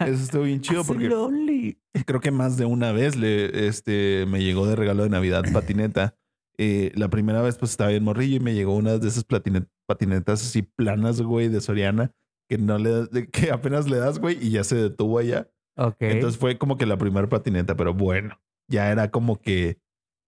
Eso 0.01 0.23
estuvo 0.23 0.43
bien 0.45 0.61
chido 0.61 0.81
Hace 0.83 0.89
porque 0.89 1.09
loli. 1.09 1.79
creo 2.07 2.21
que 2.21 2.31
más 2.31 2.57
de 2.57 2.65
una 2.65 2.93
vez 2.93 3.17
le, 3.17 3.67
este, 3.67 4.25
me 4.29 4.43
llegó 4.43 4.67
de 4.67 4.77
regalo 4.77 5.03
de 5.03 5.11
Navidad 5.11 5.43
patineta. 5.53 6.15
Eh, 6.61 6.91
la 6.97 7.09
primera 7.09 7.41
vez 7.41 7.57
pues 7.57 7.71
estaba 7.71 7.91
bien 7.91 8.03
morrillo 8.03 8.37
y 8.37 8.41
me 8.41 8.53
llegó 8.55 8.75
una 8.75 8.99
de 8.99 9.07
esas 9.07 9.25
patinetas 9.25 10.43
así 10.43 10.63
planas, 10.63 11.23
güey, 11.23 11.49
de 11.49 11.61
Soriana, 11.61 12.13
que 12.49 12.59
no 12.59 12.79
le 12.79 13.29
que 13.31 13.51
apenas 13.53 13.89
le 13.89 13.99
das, 13.99 14.19
güey, 14.19 14.39
y 14.45 14.51
ya 14.51 14.65
se 14.65 14.77
detuvo 14.77 15.19
allá. 15.19 15.49
Ok. 15.77 15.97
Entonces 16.01 16.39
fue 16.39 16.59
como 16.59 16.77
que 16.77 16.87
la 16.87 16.99
primera 16.99 17.29
patineta, 17.29 17.77
pero 17.77 17.95
bueno, 17.95 18.41
ya 18.69 18.91
era 18.91 19.11
como 19.13 19.41
que 19.41 19.79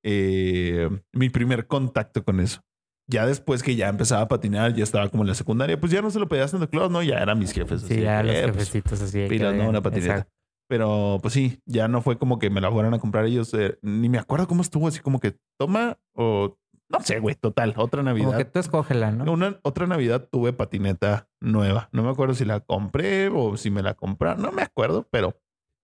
eh, 0.05 0.89
mi 1.13 1.31
primer 1.31 1.67
contacto 1.67 2.25
con 2.25 2.39
eso. 2.41 2.61
Ya 3.09 3.27
después 3.27 3.65
que 3.65 3.75
ya 3.75 3.89
empezaba 3.89 4.23
a 4.23 4.29
patinar, 4.29 4.73
ya 4.75 4.85
estaba 4.85 5.09
como 5.09 5.25
en 5.25 5.29
la 5.29 5.35
secundaria, 5.35 5.81
pues 5.81 5.91
ya 5.91 6.01
no 6.01 6.13
se 6.13 6.21
lo 6.21 6.29
pedía 6.29 6.45
a 6.45 6.49
Santa 6.49 6.69
Claus, 6.69 6.93
¿no? 6.93 7.03
Ya 7.03 7.19
eran 7.19 7.41
mis 7.41 7.53
jefes. 7.53 7.83
así 7.83 7.95
sí, 7.95 7.97
de 7.97 8.03
ya 8.03 8.23
los 8.23 8.33
eh, 8.33 8.43
pues, 8.45 8.71
jefecitos 8.71 9.03
así. 9.03 9.27
pilas, 9.29 9.53
¿no? 9.57 9.69
Una 9.69 9.83
patineta. 9.83 10.13
Exacto. 10.13 10.40
Pero 10.71 11.19
pues 11.21 11.35
sí, 11.35 11.61
ya 11.67 11.89
no 11.89 12.01
fue 12.01 12.17
como 12.17 12.39
que 12.39 12.49
me 12.49 12.61
la 12.61 12.71
fueran 12.71 12.95
a 12.95 13.01
comprar 13.01 13.25
ellos. 13.25 13.53
eh, 13.55 13.77
ni 13.83 14.09
me 14.09 14.19
acuerdo 14.19 14.47
cómo 14.47 14.63
estuvo, 14.63 14.87
así 14.87 15.01
como 15.01 15.19
que 15.19 15.37
toma 15.59 15.99
o 16.15 16.57
no 16.89 17.01
sé, 17.01 17.19
güey, 17.19 17.35
total, 17.35 17.75
otra 17.77 18.03
Como 18.05 18.15
que 18.15 18.23
Navidad. 18.25 18.51
tú 18.53 18.59
escógela, 18.61 19.11
¿no? 19.11 19.33
Una, 19.33 19.59
otra 19.63 19.89
Navidad 19.89 20.29
tuve 20.31 20.53
patineta 20.53 21.29
nueva. 21.41 21.89
No 21.93 22.05
me 22.05 22.11
acuerdo 22.11 22.35
si 22.35 22.45
la 22.45 22.61
compré 22.61 23.29
o 23.29 23.57
si 23.57 23.71
me 23.71 23.83
la 23.83 23.95
compraron. 23.95 24.43
No 24.43 24.53
me 24.53 24.63
acuerdo, 24.63 25.09
pero 25.11 25.37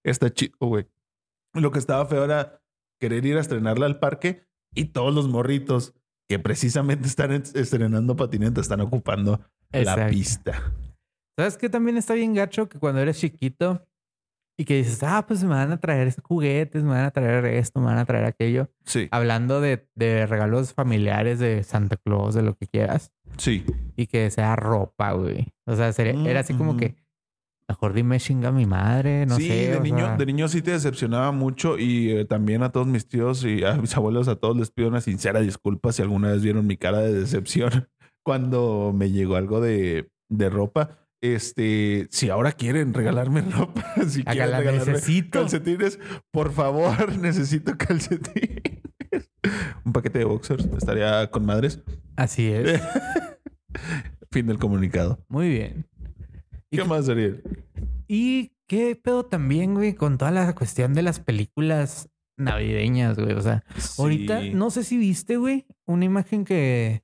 está 0.05 0.31
chido, 0.33 0.55
güey. 0.61 0.87
Lo 1.53 1.73
que 1.73 1.81
estaba 1.81 2.07
feo 2.07 2.25
era 2.25 2.61
querer 3.01 3.27
ir 3.27 3.37
a 3.39 3.41
estrenarla 3.41 3.87
al 3.87 3.99
parque 3.99 4.45
y 4.73 4.85
todos 4.87 5.13
los 5.13 5.27
morritos 5.29 5.95
que 6.29 6.39
precisamente 6.39 7.09
están 7.09 7.33
en- 7.33 7.43
estrenando 7.55 8.15
patineta, 8.15 8.61
están 8.61 8.81
ocupando 8.83 9.41
la 9.73 10.07
pista. 10.09 10.73
¿Sabes 11.37 11.57
qué 11.57 11.69
también 11.69 11.97
está 11.97 12.15
bien 12.15 12.35
gacho? 12.35 12.69
Que 12.69 12.79
cuando 12.79 13.01
eres 13.01 13.19
chiquito 13.19 13.85
y 14.59 14.65
que 14.65 14.77
dices, 14.79 15.03
ah, 15.03 15.25
pues 15.27 15.43
me 15.45 15.51
van 15.51 15.71
a 15.73 15.77
traer 15.79 16.15
juguetes, 16.23 16.83
me 16.83 16.91
van 16.91 17.05
a 17.05 17.11
traer 17.11 17.45
esto, 17.47 17.79
me 17.81 17.87
van 17.87 17.99
a 17.99 18.05
traer 18.07 18.25
aquello. 18.25 18.71
Sí, 18.85 19.09
Hablando 19.11 19.61
de, 19.61 19.87
de 19.95 20.27
regalos 20.27 20.73
familiares 20.73 21.39
de 21.39 21.63
Santa 21.63 21.97
Claus, 21.97 22.35
de 22.35 22.43
lo 22.43 22.57
que 22.57 22.67
quieras. 22.67 23.13
sí. 23.37 23.65
Y 23.97 24.07
que 24.07 24.31
sea 24.31 24.57
ropa, 24.57 25.13
güey. 25.13 25.49
O 25.67 25.77
sea, 25.77 25.93
sería- 25.93 26.31
era 26.31 26.41
así 26.41 26.55
como 26.55 26.77
que, 26.77 26.97
mejor 27.69 27.93
dime 27.95 28.21
chinga 28.21 28.53
mi 28.53 28.65
madre, 28.67 29.27
no 29.27 29.37
sí, 29.37 29.49
sé. 29.49 29.71
de 29.73 29.77
o 29.79 29.81
niño, 29.83 29.99
sea, 30.07 30.17
de 30.17 30.27
niño 30.27 30.49
sí 30.49 30.63
te 30.63 30.71
decepcionaba 30.71 31.33
mucho 31.33 31.79
y 31.79 32.11
eh, 32.13 32.25
también 32.25 32.63
a 32.63 32.71
todos 32.71 32.87
mis 32.87 33.09
tíos 33.09 33.45
y 33.45 33.65
a 33.65 33.75
mis 33.75 33.95
abuelos, 33.97 34.29
a 34.29 34.37
todos 34.37 34.57
les 34.57 34.71
pido 34.71 34.89
una 34.89 35.01
sincera 35.01 35.41
disculpa 35.41 35.93
si 35.93 36.01
alguna 36.03 36.31
vez 36.31 36.43
vieron 36.43 36.67
mi 36.67 36.77
cara 36.77 37.01
de 37.01 37.13
decepción 37.13 37.89
cuando 38.25 38.93
me 38.95 39.11
llegó 39.11 39.37
algo 39.37 39.61
de, 39.61 40.11
de 40.31 40.49
ropa. 40.51 41.06
Este, 41.23 42.07
si 42.11 42.29
ahora 42.31 42.53
quieren 42.53 42.93
regalarme 42.95 43.41
ropa, 43.51 43.83
si 44.09 44.21
Acá 44.23 44.33
quieren 44.33 44.51
la 44.51 44.59
regalarme 44.61 44.93
necesito. 44.93 45.41
calcetines, 45.41 45.99
por 46.31 46.53
favor, 46.53 47.17
necesito 47.19 47.77
calcetines. 47.77 48.63
Un 49.85 49.93
paquete 49.93 50.19
de 50.21 50.25
boxers 50.25 50.67
estaría 50.77 51.31
con 51.31 51.47
madres. 51.47 51.81
Así 52.17 52.47
es. 52.49 52.81
Fin 54.31 54.47
del 54.47 54.59
comunicado. 54.59 55.25
Muy 55.29 55.49
bien. 55.49 55.87
¿Y 56.71 56.77
¿Qué 56.77 56.83
qué- 56.83 56.89
más, 56.89 57.09
Ariel? 57.09 57.43
Y 58.09 58.53
qué 58.69 58.97
pedo 58.97 59.25
también, 59.27 59.75
güey, 59.75 59.95
con 59.95 60.19
toda 60.19 60.31
la 60.31 60.55
cuestión 60.55 60.95
de 60.95 61.03
las 61.03 61.21
películas 61.21 62.09
navideñas, 62.37 63.17
güey. 63.19 63.33
O 63.33 63.41
sea, 63.41 63.65
ahorita 63.99 64.43
no 64.53 64.71
sé 64.71 64.85
si 64.85 64.97
viste, 64.99 65.37
güey, 65.37 65.67
una 65.87 66.05
imagen 66.05 66.45
que, 66.45 67.03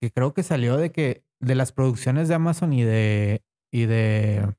que 0.00 0.10
creo 0.10 0.34
que 0.34 0.42
salió 0.42 0.76
de 0.76 0.92
que 0.92 1.24
de 1.40 1.54
las 1.54 1.72
producciones 1.72 2.28
de 2.28 2.34
Amazon 2.34 2.72
y 2.72 2.82
de 2.82 3.42
y 3.72 3.86
de 3.86 4.54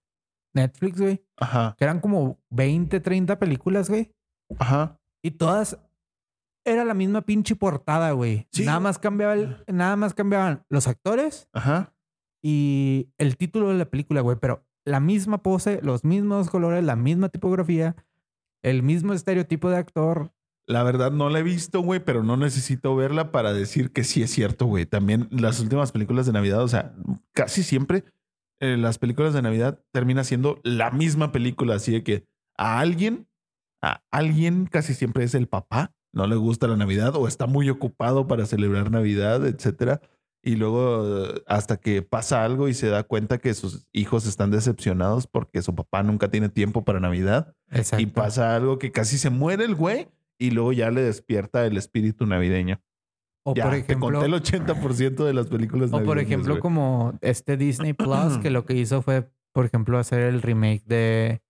Netflix, 0.53 0.99
güey, 0.99 1.23
Ajá, 1.37 1.75
que 1.77 1.83
eran 1.83 1.99
como 1.99 2.39
20, 2.49 2.99
30 2.99 3.39
películas, 3.39 3.89
güey, 3.89 4.11
ajá. 4.59 4.99
y 5.21 5.31
todas 5.31 5.79
era 6.65 6.83
la 6.83 6.93
misma 6.93 7.21
pinche 7.21 7.55
portada, 7.55 8.11
güey. 8.11 8.47
Sí. 8.51 8.65
Nada 8.65 8.79
más 8.79 8.99
cambiaba 8.99 9.33
el- 9.33 9.63
nada 9.67 9.95
más 9.95 10.13
cambiaban 10.13 10.65
los 10.69 10.87
actores 10.87 11.47
Ajá. 11.53 11.93
y 12.43 13.09
el 13.17 13.37
título 13.37 13.69
de 13.69 13.75
la 13.77 13.85
película, 13.85 14.21
güey, 14.21 14.37
pero 14.39 14.65
la 14.85 14.99
misma 14.99 15.41
pose, 15.43 15.79
los 15.81 16.03
mismos 16.03 16.49
colores, 16.49 16.83
la 16.83 16.95
misma 16.95 17.29
tipografía, 17.29 17.95
el 18.63 18.83
mismo 18.83 19.13
estereotipo 19.13 19.69
de 19.69 19.77
actor. 19.77 20.31
La 20.67 20.83
verdad 20.83 21.11
no 21.11 21.29
la 21.29 21.39
he 21.39 21.43
visto, 21.43 21.79
güey, 21.79 22.01
pero 22.01 22.23
no 22.23 22.35
necesito 22.35 22.93
verla 22.93 23.31
para 23.31 23.53
decir 23.53 23.91
que 23.91 24.03
sí 24.03 24.21
es 24.21 24.31
cierto, 24.31 24.65
güey. 24.65 24.85
También 24.85 25.29
las 25.31 25.61
últimas 25.61 25.93
películas 25.93 26.25
de 26.25 26.33
Navidad, 26.33 26.61
o 26.61 26.67
sea, 26.67 26.93
casi 27.31 27.63
siempre 27.63 28.03
eh, 28.59 28.75
las 28.75 28.97
películas 28.97 29.33
de 29.33 29.41
Navidad 29.41 29.79
termina 29.91 30.25
siendo 30.25 30.59
la 30.63 30.91
misma 30.91 31.31
película, 31.31 31.75
así 31.75 31.93
de 31.93 32.03
que 32.03 32.25
a 32.57 32.79
alguien, 32.79 33.29
a 33.81 34.03
alguien 34.11 34.65
casi 34.65 34.93
siempre 34.93 35.23
es 35.23 35.35
el 35.35 35.47
papá, 35.47 35.93
no 36.11 36.27
le 36.27 36.35
gusta 36.35 36.67
la 36.67 36.75
Navidad 36.75 37.15
o 37.15 37.29
está 37.29 37.45
muy 37.45 37.69
ocupado 37.69 38.27
para 38.27 38.45
celebrar 38.45 38.91
Navidad, 38.91 39.45
etcétera. 39.45 40.01
Y 40.43 40.55
luego 40.55 41.27
eh, 41.27 41.43
hasta 41.47 41.77
que 41.77 42.01
pasa 42.01 42.43
algo 42.43 42.67
y 42.67 42.73
se 42.73 42.87
da 42.87 43.03
cuenta 43.03 43.37
que 43.37 43.53
sus 43.53 43.87
hijos 43.93 44.25
están 44.25 44.51
decepcionados 44.51 45.27
porque 45.27 45.61
su 45.61 45.75
papá 45.75 46.03
nunca 46.03 46.29
tiene 46.29 46.49
tiempo 46.49 46.83
para 46.83 46.99
Navidad 46.99 47.53
Exacto. 47.69 48.01
y 48.01 48.05
pasa 48.07 48.55
algo 48.55 48.79
que 48.79 48.91
casi 48.91 49.17
se 49.17 49.29
muere 49.29 49.65
el 49.65 49.75
güey 49.75 50.07
y 50.39 50.51
luego 50.51 50.71
ya 50.73 50.91
le 50.91 51.01
despierta 51.01 51.65
el 51.65 51.77
espíritu 51.77 52.25
navideño. 52.25 52.81
O 53.45 53.53
ya, 53.55 53.63
por 53.63 53.73
te 53.73 53.79
ejemplo, 53.79 54.11
conté 54.19 54.25
el 54.25 54.33
80% 54.33 55.23
de 55.25 55.33
las 55.33 55.47
películas 55.47 55.91
o 55.93 56.03
por 56.03 56.19
ejemplo 56.19 56.59
como 56.59 57.17
este 57.21 57.55
Disney 57.55 57.93
Plus 57.93 58.37
que 58.41 58.49
lo 58.49 58.65
que 58.65 58.73
hizo 58.73 59.01
fue, 59.01 59.29
por 59.53 59.65
ejemplo, 59.65 59.97
hacer 59.97 60.19
el 60.21 60.41
remake 60.41 60.83
de 60.85 61.41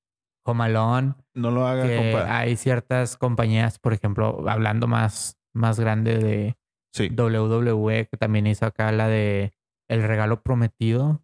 Home 0.45 0.65
Alone, 0.65 1.15
No 1.33 1.49
lo 1.51 1.65
haga, 1.67 1.83
que 1.87 1.97
compa. 1.97 2.37
hay 2.37 2.55
ciertas 2.55 3.17
compañías, 3.17 3.79
por 3.79 3.93
ejemplo, 3.93 4.47
hablando 4.47 4.87
más 4.87 5.37
más 5.53 5.79
grande 5.79 6.17
de 6.19 6.55
Sí. 6.93 7.09
WWE 7.09 8.07
que 8.07 8.17
también 8.17 8.45
hizo 8.47 8.65
acá 8.65 8.91
la 8.91 9.07
de 9.07 9.53
El 9.89 10.03
regalo 10.03 10.41
prometido 10.43 11.23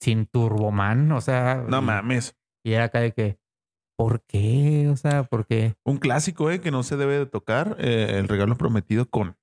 sin 0.00 0.26
Turboman, 0.26 1.12
o 1.12 1.20
sea, 1.20 1.64
No 1.68 1.78
y- 1.80 1.82
mames. 1.84 2.34
Y 2.64 2.72
era 2.72 2.84
acá 2.84 3.00
de 3.00 3.12
que, 3.12 3.38
¿por 3.98 4.22
qué? 4.22 4.88
O 4.88 4.96
sea, 4.96 5.24
¿por 5.24 5.44
qué? 5.44 5.74
Un 5.84 5.98
clásico, 5.98 6.50
eh, 6.50 6.60
que 6.60 6.70
no 6.70 6.82
se 6.84 6.96
debe 6.96 7.18
de 7.18 7.26
tocar. 7.26 7.76
eh, 7.80 8.18
el 8.18 8.28
regalo 8.28 8.56
prometido 8.56 9.10
con, 9.10 9.36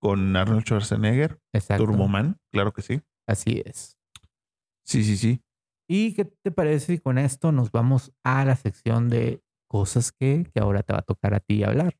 con 0.00 0.36
Arnold 0.36 0.64
Schwarzenegger. 0.64 1.40
Exacto. 1.54 1.84
Turboman, 1.84 2.38
claro 2.52 2.72
que 2.72 2.82
sí. 2.82 3.02
Así 3.28 3.62
es. 3.64 3.96
Sí, 4.84 5.04
sí, 5.04 5.16
sí. 5.16 5.42
¿Y 5.88 6.14
qué 6.14 6.24
te 6.24 6.50
parece 6.50 6.94
si 6.94 6.98
con 6.98 7.18
esto 7.18 7.52
nos 7.52 7.70
vamos 7.70 8.12
a 8.24 8.44
la 8.44 8.56
sección 8.56 9.08
de 9.08 9.42
cosas 9.68 10.10
que, 10.10 10.50
que 10.52 10.60
ahora 10.60 10.82
te 10.82 10.92
va 10.92 11.00
a 11.00 11.02
tocar 11.02 11.34
a 11.34 11.40
ti 11.40 11.62
hablar? 11.62 11.96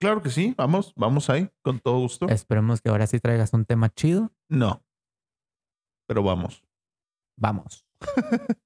Claro 0.00 0.20
que 0.22 0.28
sí. 0.30 0.54
Vamos, 0.58 0.92
vamos 0.96 1.30
ahí, 1.30 1.50
con 1.62 1.80
todo 1.80 1.98
gusto. 1.98 2.28
Esperemos 2.28 2.82
que 2.82 2.90
ahora 2.90 3.06
sí 3.06 3.20
traigas 3.20 3.52
un 3.54 3.64
tema 3.64 3.88
chido. 3.88 4.32
No. 4.50 4.84
Pero 6.06 6.22
vamos. 6.22 6.62
Vamos. 7.38 7.86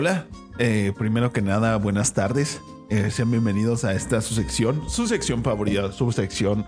Hola, 0.00 0.28
eh, 0.60 0.92
primero 0.96 1.32
que 1.32 1.42
nada, 1.42 1.74
buenas 1.74 2.14
tardes. 2.14 2.62
Eh, 2.88 3.10
sean 3.10 3.32
bienvenidos 3.32 3.84
a 3.84 3.94
esta 3.94 4.20
su 4.20 4.32
sección, 4.32 4.88
su 4.88 5.08
sección 5.08 5.42
favorita, 5.42 5.90
su 5.90 6.12
sección 6.12 6.64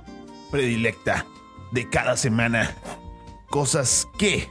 predilecta 0.51 1.25
de 1.71 1.89
cada 1.89 2.17
semana. 2.17 2.75
Cosas 3.49 4.09
que. 4.19 4.49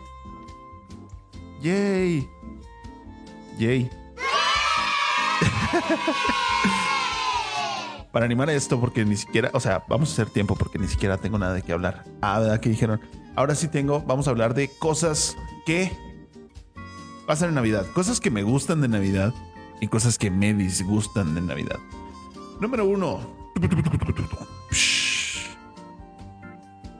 Yay. 1.62 2.30
Yay. 3.58 3.90
Para 8.14 8.24
animar 8.24 8.50
esto, 8.50 8.80
porque 8.80 9.04
ni 9.04 9.18
siquiera, 9.18 9.50
o 9.52 9.60
sea, 9.60 9.84
vamos 9.90 10.12
a 10.12 10.14
hacer 10.14 10.30
tiempo 10.30 10.56
porque 10.56 10.80
ni 10.80 10.88
siquiera 10.88 11.18
tengo 11.18 11.38
nada 11.38 11.52
de 11.52 11.64
qué 11.64 11.74
hablar. 11.74 12.06
Ah, 12.22 12.40
¿verdad 12.40 12.62
que 12.62 12.70
dijeron? 12.70 13.02
Ahora 13.36 13.56
sí 13.56 13.68
tengo, 13.68 14.00
vamos 14.08 14.28
a 14.28 14.30
hablar 14.30 14.54
de 14.54 14.70
cosas 14.80 15.36
que 15.66 15.92
pasan 17.30 17.50
en 17.50 17.56
Navidad. 17.56 17.86
Cosas 17.94 18.20
que 18.20 18.32
me 18.32 18.42
gustan 18.42 18.82
de 18.82 18.88
Navidad 18.88 19.36
y 19.80 19.88
cosas 19.88 20.18
que 20.18 20.32
me 20.32 20.52
disgustan 20.52 21.36
de 21.36 21.42
Navidad. 21.42 21.78
Número 22.60 22.86
uno. 22.86 23.20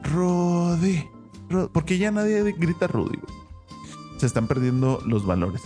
Rudy. 0.04 1.08
Ru- 1.48 1.68
Porque 1.72 1.98
ya 1.98 2.12
nadie 2.12 2.44
grita 2.52 2.86
Rudy. 2.86 3.18
Se 4.18 4.26
están 4.26 4.46
perdiendo 4.46 5.02
los 5.04 5.26
valores. 5.26 5.62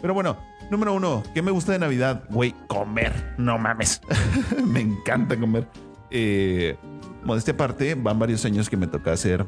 Pero 0.00 0.14
bueno, 0.14 0.36
número 0.70 0.94
uno. 0.94 1.24
¿Qué 1.34 1.42
me 1.42 1.50
gusta 1.50 1.72
de 1.72 1.80
Navidad? 1.80 2.22
Güey, 2.30 2.54
comer. 2.68 3.34
No 3.36 3.58
mames. 3.58 4.00
me 4.64 4.80
encanta 4.80 5.36
comer. 5.36 5.68
Eh, 6.12 6.76
modestia 7.24 7.54
aparte, 7.54 7.96
van 7.96 8.20
varios 8.20 8.44
años 8.44 8.70
que 8.70 8.76
me 8.76 8.86
toca 8.86 9.10
hacer 9.10 9.44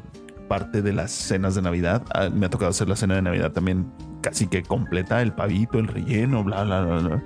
parte 0.51 0.81
de 0.81 0.91
las 0.91 1.13
cenas 1.13 1.55
de 1.55 1.61
Navidad. 1.61 2.03
Ah, 2.13 2.29
Me 2.29 2.47
ha 2.47 2.49
tocado 2.49 2.71
hacer 2.71 2.89
la 2.89 2.97
cena 2.97 3.15
de 3.15 3.21
Navidad 3.21 3.53
también 3.53 3.89
casi 4.19 4.47
que 4.47 4.63
completa, 4.63 5.21
el 5.21 5.31
pavito, 5.31 5.79
el 5.79 5.87
relleno, 5.87 6.43
bla, 6.43 6.65
bla, 6.65 6.81
bla, 6.81 6.97
bla. 6.97 7.23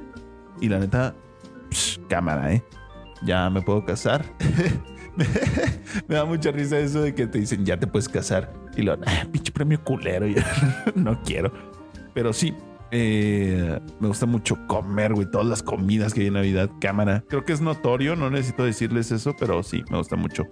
Y 0.62 0.70
la 0.70 0.78
neta, 0.78 1.16
psh, 1.72 2.02
cámara, 2.08 2.54
¿eh? 2.54 2.64
Ya 3.24 3.50
me 3.50 3.64
puedo 3.64 3.84
casar. 3.84 4.24
me 6.08 6.14
da 6.14 6.24
mucha 6.24 6.52
risa 6.52 6.78
eso 6.78 7.02
de 7.02 7.16
que 7.16 7.26
te 7.26 7.40
dicen, 7.40 7.66
ya 7.66 7.80
te 7.80 7.88
puedes 7.88 8.08
casar. 8.08 8.54
Y 8.78 8.84
lo, 8.84 8.94
ah, 8.94 9.26
pinche 9.32 9.52
premio 9.52 9.84
culero, 9.84 10.28
ya 10.28 10.46
no 10.94 11.20
quiero. 11.24 11.52
Pero 12.14 12.32
sí, 12.32 12.54
eh, 12.92 13.80
me 14.00 14.08
gusta 14.08 14.28
mucho 14.28 14.56
comer, 14.68 15.16
güey, 15.16 15.32
todas 15.32 15.48
las 15.48 15.64
comidas 15.64 16.14
que 16.14 16.22
hay 16.22 16.28
en 16.28 16.34
Navidad, 16.34 16.70
cámara. 16.80 17.24
Creo 17.28 17.44
que 17.44 17.54
es 17.54 17.62
notorio, 17.62 18.16
no 18.16 18.30
necesito 18.30 18.64
decirles 18.64 19.12
eso, 19.12 19.36
pero 19.40 19.64
sí, 19.64 19.84
me 19.90 19.98
gusta 19.98 20.16
mucho 20.16 20.44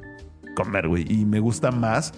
comer, 0.55 0.87
güey. 0.87 1.05
Y 1.07 1.23
me 1.25 1.39
gusta 1.39 1.69
más 1.69 2.13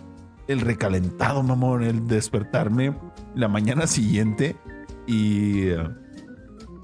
el 0.47 0.61
recalentado, 0.61 1.43
mamón, 1.43 1.83
el 1.83 2.07
despertarme 2.07 2.95
la 3.35 3.47
mañana 3.47 3.87
siguiente 3.87 4.55
y 5.07 5.67
eh, 5.67 5.87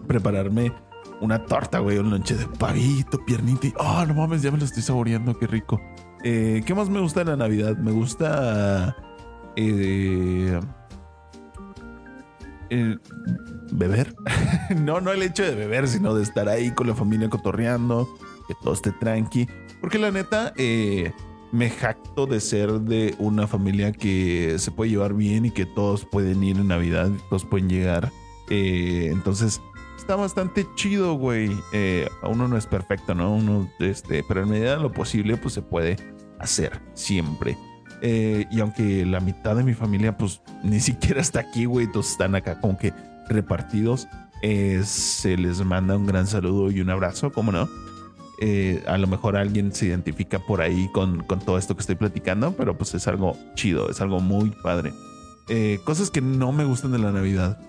prepararme 0.07 0.73
una 1.21 1.45
torta, 1.45 1.79
güey, 1.79 1.97
un 1.99 2.09
lonche 2.09 2.35
de 2.35 2.47
pavito, 2.47 3.23
piernita 3.23 3.67
y, 3.67 3.73
oh, 3.77 4.05
no 4.05 4.15
mames, 4.15 4.41
ya 4.41 4.51
me 4.51 4.57
lo 4.57 4.65
estoy 4.65 4.81
saboreando, 4.81 5.37
qué 5.37 5.45
rico. 5.45 5.79
Eh, 6.23 6.63
¿Qué 6.65 6.73
más 6.73 6.89
me 6.89 6.99
gusta 6.99 7.23
de 7.23 7.31
la 7.31 7.37
Navidad? 7.37 7.77
Me 7.77 7.91
gusta 7.91 8.95
eh, 9.55 10.59
beber. 13.71 14.15
no, 14.77 15.01
no 15.01 15.11
el 15.11 15.21
hecho 15.21 15.43
de 15.43 15.55
beber, 15.55 15.87
sino 15.87 16.13
de 16.13 16.23
estar 16.23 16.49
ahí 16.49 16.71
con 16.71 16.87
la 16.87 16.95
familia 16.95 17.29
cotorreando, 17.29 18.07
que 18.47 18.55
todo 18.61 18.73
esté 18.73 18.91
tranqui. 18.91 19.47
Porque 19.79 19.99
la 19.99 20.11
neta, 20.11 20.53
eh, 20.57 21.11
me 21.51 21.69
jacto 21.69 22.25
de 22.25 22.39
ser 22.39 22.71
de 22.81 23.15
una 23.19 23.47
familia 23.47 23.91
que 23.91 24.55
se 24.57 24.71
puede 24.71 24.91
llevar 24.91 25.13
bien 25.13 25.45
y 25.45 25.51
que 25.51 25.65
todos 25.65 26.05
pueden 26.05 26.43
ir 26.43 26.57
en 26.57 26.67
Navidad, 26.67 27.09
todos 27.29 27.45
pueden 27.45 27.69
llegar. 27.69 28.11
Eh, 28.49 29.09
entonces, 29.11 29.61
está 29.97 30.15
bastante 30.15 30.65
chido, 30.75 31.13
güey. 31.15 31.51
Eh, 31.73 32.07
uno 32.23 32.47
no 32.47 32.57
es 32.57 32.65
perfecto, 32.65 33.13
¿no? 33.13 33.33
Uno, 33.35 33.69
este, 33.79 34.23
pero 34.27 34.43
en 34.43 34.49
medida 34.49 34.77
de 34.77 34.81
lo 34.81 34.91
posible, 34.91 35.37
pues 35.37 35.53
se 35.53 35.61
puede 35.61 35.97
hacer 36.39 36.81
siempre. 36.93 37.57
Eh, 38.01 38.45
y 38.49 38.61
aunque 38.61 39.05
la 39.05 39.19
mitad 39.19 39.55
de 39.55 39.63
mi 39.63 39.73
familia, 39.73 40.17
pues 40.17 40.41
ni 40.63 40.79
siquiera 40.79 41.19
está 41.21 41.41
aquí, 41.41 41.65
güey, 41.65 41.87
todos 41.91 42.11
están 42.11 42.33
acá 42.35 42.59
como 42.59 42.77
que 42.77 42.93
repartidos, 43.27 44.07
se 44.83 45.37
les 45.37 45.63
manda 45.63 45.95
un 45.95 46.07
gran 46.07 46.25
saludo 46.25 46.71
y 46.71 46.81
un 46.81 46.89
abrazo, 46.89 47.31
¿cómo 47.31 47.51
no? 47.51 47.69
Eh, 48.43 48.83
a 48.87 48.97
lo 48.97 49.05
mejor 49.05 49.37
alguien 49.37 49.71
se 49.71 49.85
identifica 49.85 50.39
por 50.39 50.61
ahí 50.61 50.89
con, 50.93 51.23
con, 51.23 51.39
todo 51.39 51.59
esto 51.59 51.75
que 51.75 51.81
estoy 51.81 51.95
platicando, 51.95 52.55
pero 52.57 52.75
pues 52.75 52.95
es 52.95 53.07
algo 53.07 53.37
chido, 53.53 53.87
es 53.91 54.01
algo 54.01 54.19
muy 54.19 54.49
padre. 54.63 54.91
Eh, 55.47 55.79
cosas 55.83 56.09
que 56.09 56.21
no 56.21 56.51
me 56.51 56.65
gustan 56.65 56.91
de 56.91 56.97
la 56.97 57.11
Navidad. 57.11 57.59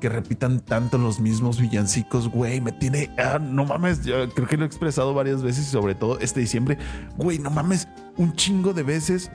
Que 0.00 0.08
repitan 0.08 0.60
tanto 0.60 0.98
los 0.98 1.20
mismos 1.20 1.60
villancicos, 1.60 2.28
güey, 2.28 2.60
me 2.60 2.72
tiene... 2.72 3.10
Ah, 3.16 3.38
no 3.38 3.64
mames, 3.64 4.04
yo 4.04 4.28
creo 4.30 4.48
que 4.48 4.56
lo 4.56 4.64
he 4.64 4.66
expresado 4.66 5.14
varias 5.14 5.42
veces 5.42 5.68
y 5.68 5.70
sobre 5.70 5.94
todo 5.94 6.18
este 6.18 6.40
diciembre. 6.40 6.78
Güey, 7.16 7.38
no 7.38 7.50
mames, 7.50 7.86
un 8.16 8.34
chingo 8.34 8.72
de 8.72 8.82
veces. 8.82 9.30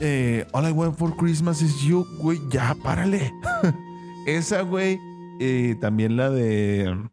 Eh, 0.00 0.46
All 0.52 0.68
I 0.68 0.72
want 0.72 0.96
for 0.98 1.16
Christmas 1.16 1.62
is 1.62 1.80
you, 1.82 2.06
güey, 2.18 2.38
ya, 2.50 2.74
párale. 2.82 3.32
Esa, 4.26 4.60
güey. 4.60 4.98
Eh, 5.40 5.76
también 5.80 6.16
la 6.16 6.30
de 6.30 7.08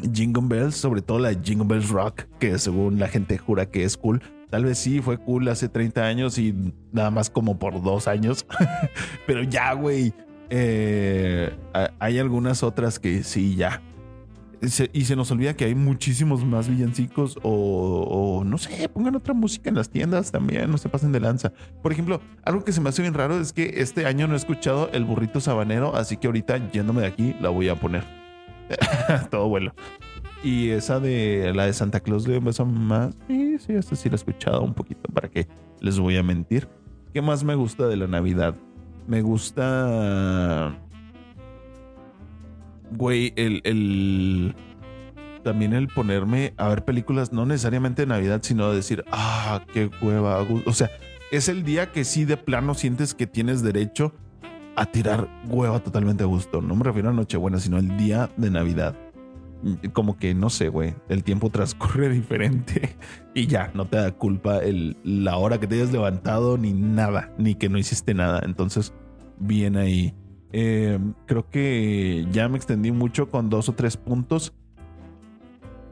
Jingle 0.00 0.44
Bells, 0.46 0.76
sobre 0.76 1.02
todo 1.02 1.18
la 1.18 1.34
Jingle 1.34 1.66
Bells 1.66 1.90
Rock, 1.90 2.22
que 2.38 2.58
según 2.58 2.98
la 2.98 3.08
gente 3.08 3.38
jura 3.38 3.66
que 3.66 3.84
es 3.84 3.96
cool. 3.96 4.22
Tal 4.50 4.64
vez 4.64 4.78
sí 4.78 5.00
fue 5.00 5.18
cool 5.18 5.48
hace 5.48 5.68
30 5.68 6.04
años 6.04 6.38
y 6.38 6.54
nada 6.92 7.10
más 7.10 7.30
como 7.30 7.58
por 7.58 7.82
dos 7.82 8.08
años. 8.08 8.46
Pero 9.26 9.42
ya, 9.42 9.72
güey. 9.72 10.12
Eh, 10.50 11.50
hay 11.98 12.18
algunas 12.18 12.62
otras 12.62 12.98
que 12.98 13.22
sí, 13.22 13.56
ya. 13.56 13.80
Y 14.92 15.04
se 15.06 15.16
nos 15.16 15.30
olvida 15.32 15.54
que 15.54 15.64
hay 15.64 15.74
muchísimos 15.74 16.44
más 16.44 16.68
villancicos 16.68 17.36
o, 17.42 18.38
o, 18.40 18.44
no 18.44 18.58
sé, 18.58 18.88
pongan 18.88 19.16
otra 19.16 19.34
música 19.34 19.70
en 19.70 19.74
las 19.74 19.90
tiendas 19.90 20.30
también, 20.30 20.70
no 20.70 20.78
se 20.78 20.88
pasen 20.88 21.10
de 21.10 21.18
lanza. 21.18 21.52
Por 21.82 21.90
ejemplo, 21.90 22.20
algo 22.44 22.62
que 22.62 22.70
se 22.70 22.80
me 22.80 22.90
hace 22.90 23.02
bien 23.02 23.14
raro 23.14 23.40
es 23.40 23.52
que 23.52 23.74
este 23.78 24.06
año 24.06 24.28
no 24.28 24.34
he 24.34 24.36
escuchado 24.36 24.88
el 24.92 25.04
burrito 25.04 25.40
sabanero, 25.40 25.96
así 25.96 26.16
que 26.16 26.28
ahorita 26.28 26.70
yéndome 26.70 27.00
de 27.00 27.08
aquí 27.08 27.34
la 27.40 27.48
voy 27.48 27.70
a 27.70 27.74
poner. 27.74 28.21
Todo 29.30 29.48
vuelo. 29.48 29.72
Y 30.42 30.70
esa 30.70 30.98
de 30.98 31.52
la 31.54 31.66
de 31.66 31.72
Santa 31.72 32.00
Claus 32.00 32.26
un 32.26 32.44
beso 32.44 32.66
más. 32.66 33.14
Sí, 33.28 33.58
sí, 33.58 33.72
esta 33.74 33.94
sí 33.94 34.08
la 34.08 34.14
he 34.14 34.16
escuchado 34.16 34.62
un 34.62 34.74
poquito. 34.74 35.02
¿Para 35.12 35.28
qué 35.28 35.46
les 35.80 35.98
voy 35.98 36.16
a 36.16 36.22
mentir? 36.22 36.68
¿Qué 37.12 37.22
más 37.22 37.44
me 37.44 37.54
gusta 37.54 37.86
de 37.86 37.96
la 37.96 38.06
Navidad? 38.08 38.56
Me 39.06 39.22
gusta. 39.22 40.76
Güey, 42.90 43.32
el, 43.36 43.60
el. 43.64 44.54
También 45.44 45.72
el 45.74 45.88
ponerme 45.88 46.54
a 46.56 46.68
ver 46.68 46.84
películas, 46.84 47.32
no 47.32 47.46
necesariamente 47.46 48.02
de 48.02 48.06
Navidad, 48.06 48.40
sino 48.42 48.72
decir, 48.72 49.04
ah, 49.12 49.64
qué 49.72 49.90
hueva. 50.00 50.46
O 50.66 50.72
sea, 50.72 50.90
es 51.30 51.48
el 51.48 51.62
día 51.64 51.92
que 51.92 52.04
sí 52.04 52.24
de 52.24 52.36
plano 52.36 52.74
sientes 52.74 53.14
que 53.14 53.26
tienes 53.26 53.62
derecho 53.62 54.14
a 54.76 54.86
tirar 54.86 55.28
hueva 55.48 55.80
totalmente 55.80 56.24
a 56.24 56.26
gusto. 56.26 56.60
No 56.62 56.74
me 56.76 56.84
refiero 56.84 57.10
a 57.10 57.12
Nochebuena, 57.12 57.58
sino 57.58 57.78
el 57.78 57.96
día 57.96 58.30
de 58.36 58.50
Navidad 58.50 58.96
como 59.92 60.16
que 60.16 60.34
no 60.34 60.50
sé, 60.50 60.68
güey, 60.68 60.94
el 61.08 61.22
tiempo 61.22 61.50
transcurre 61.50 62.08
diferente 62.12 62.96
y 63.34 63.46
ya, 63.46 63.70
no 63.74 63.86
te 63.86 63.96
da 63.96 64.10
culpa 64.12 64.60
la 65.04 65.36
hora 65.36 65.58
que 65.60 65.66
te 65.66 65.76
hayas 65.76 65.92
levantado 65.92 66.58
ni 66.58 66.72
nada, 66.72 67.32
ni 67.38 67.54
que 67.54 67.68
no 67.68 67.78
hiciste 67.78 68.14
nada. 68.14 68.42
Entonces, 68.44 68.92
bien 69.38 69.76
ahí. 69.76 70.14
Eh, 70.54 70.98
creo 71.26 71.48
que 71.48 72.26
ya 72.30 72.48
me 72.48 72.56
extendí 72.56 72.92
mucho 72.92 73.28
con 73.28 73.48
dos 73.48 73.68
o 73.68 73.72
tres 73.72 73.96
puntos. 73.96 74.52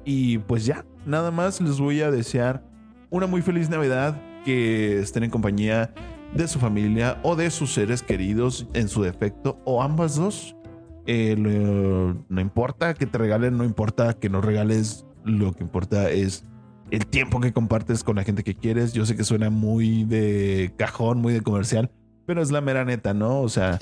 Y 0.04 0.38
pues 0.38 0.66
ya, 0.66 0.84
nada 1.06 1.30
más 1.30 1.60
les 1.60 1.78
voy 1.78 2.00
a 2.02 2.10
desear 2.10 2.64
una 3.10 3.26
muy 3.26 3.42
feliz 3.42 3.70
Navidad, 3.70 4.20
que 4.44 4.98
estén 4.98 5.22
en 5.24 5.30
compañía 5.30 5.94
de 6.34 6.48
su 6.48 6.58
familia 6.58 7.18
o 7.22 7.36
de 7.36 7.50
sus 7.50 7.72
seres 7.72 8.02
queridos 8.02 8.66
en 8.74 8.88
su 8.88 9.02
defecto, 9.02 9.58
o 9.64 9.82
ambas 9.82 10.16
dos 10.16 10.56
eh, 11.06 11.34
no 11.36 12.40
importa 12.40 12.94
que 12.94 13.06
te 13.06 13.18
regalen, 13.18 13.56
no 13.56 13.64
importa 13.64 14.14
que 14.14 14.28
no 14.28 14.40
regales, 14.40 15.06
lo 15.24 15.52
que 15.52 15.64
importa 15.64 16.10
es 16.10 16.44
el 16.90 17.06
tiempo 17.06 17.40
que 17.40 17.52
compartes 17.52 18.04
con 18.04 18.16
la 18.16 18.24
gente 18.24 18.44
que 18.44 18.54
quieres. 18.54 18.92
Yo 18.92 19.06
sé 19.06 19.16
que 19.16 19.24
suena 19.24 19.50
muy 19.50 20.04
de 20.04 20.72
cajón, 20.76 21.18
muy 21.18 21.32
de 21.32 21.40
comercial, 21.40 21.90
pero 22.26 22.42
es 22.42 22.50
la 22.50 22.60
mera 22.60 22.84
neta, 22.84 23.14
¿no? 23.14 23.40
O 23.40 23.48
sea, 23.48 23.78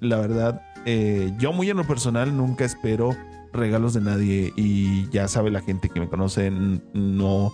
la 0.00 0.18
verdad, 0.18 0.62
eh, 0.84 1.32
yo 1.38 1.52
muy 1.52 1.70
en 1.70 1.78
lo 1.78 1.86
personal 1.86 2.36
nunca 2.36 2.64
espero 2.64 3.16
regalos 3.52 3.94
de 3.94 4.02
nadie 4.02 4.52
y 4.54 5.08
ya 5.08 5.28
sabe 5.28 5.50
la 5.50 5.62
gente 5.62 5.88
que 5.88 6.00
me 6.00 6.08
conoce, 6.08 6.50
no 6.50 7.52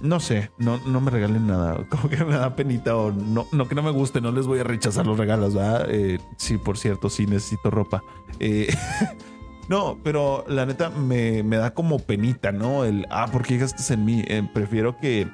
no 0.00 0.20
sé, 0.20 0.50
no, 0.58 0.78
no 0.86 1.00
me 1.00 1.10
regalen 1.10 1.46
nada. 1.46 1.84
Como 1.88 2.08
que 2.08 2.24
me 2.24 2.34
da 2.34 2.54
penita 2.54 2.96
o 2.96 3.12
no, 3.12 3.46
no 3.52 3.68
que 3.68 3.74
no 3.74 3.82
me 3.82 3.90
guste, 3.90 4.20
no 4.20 4.32
les 4.32 4.46
voy 4.46 4.60
a 4.60 4.64
rechazar 4.64 5.06
los 5.06 5.18
regalos, 5.18 5.54
¿verdad? 5.54 5.86
Eh, 5.90 6.18
sí, 6.36 6.58
por 6.58 6.78
cierto, 6.78 7.08
sí 7.08 7.26
necesito 7.26 7.70
ropa. 7.70 8.02
Eh, 8.40 8.74
no, 9.68 9.98
pero 10.02 10.44
la 10.48 10.66
neta 10.66 10.90
me, 10.90 11.42
me, 11.42 11.56
da 11.56 11.72
como 11.72 11.98
penita, 11.98 12.52
¿no? 12.52 12.84
El, 12.84 13.06
ah, 13.10 13.28
¿por 13.30 13.42
qué 13.42 13.64
en 13.88 14.04
mí? 14.04 14.22
Eh, 14.26 14.46
prefiero 14.52 14.98
que 14.98 15.28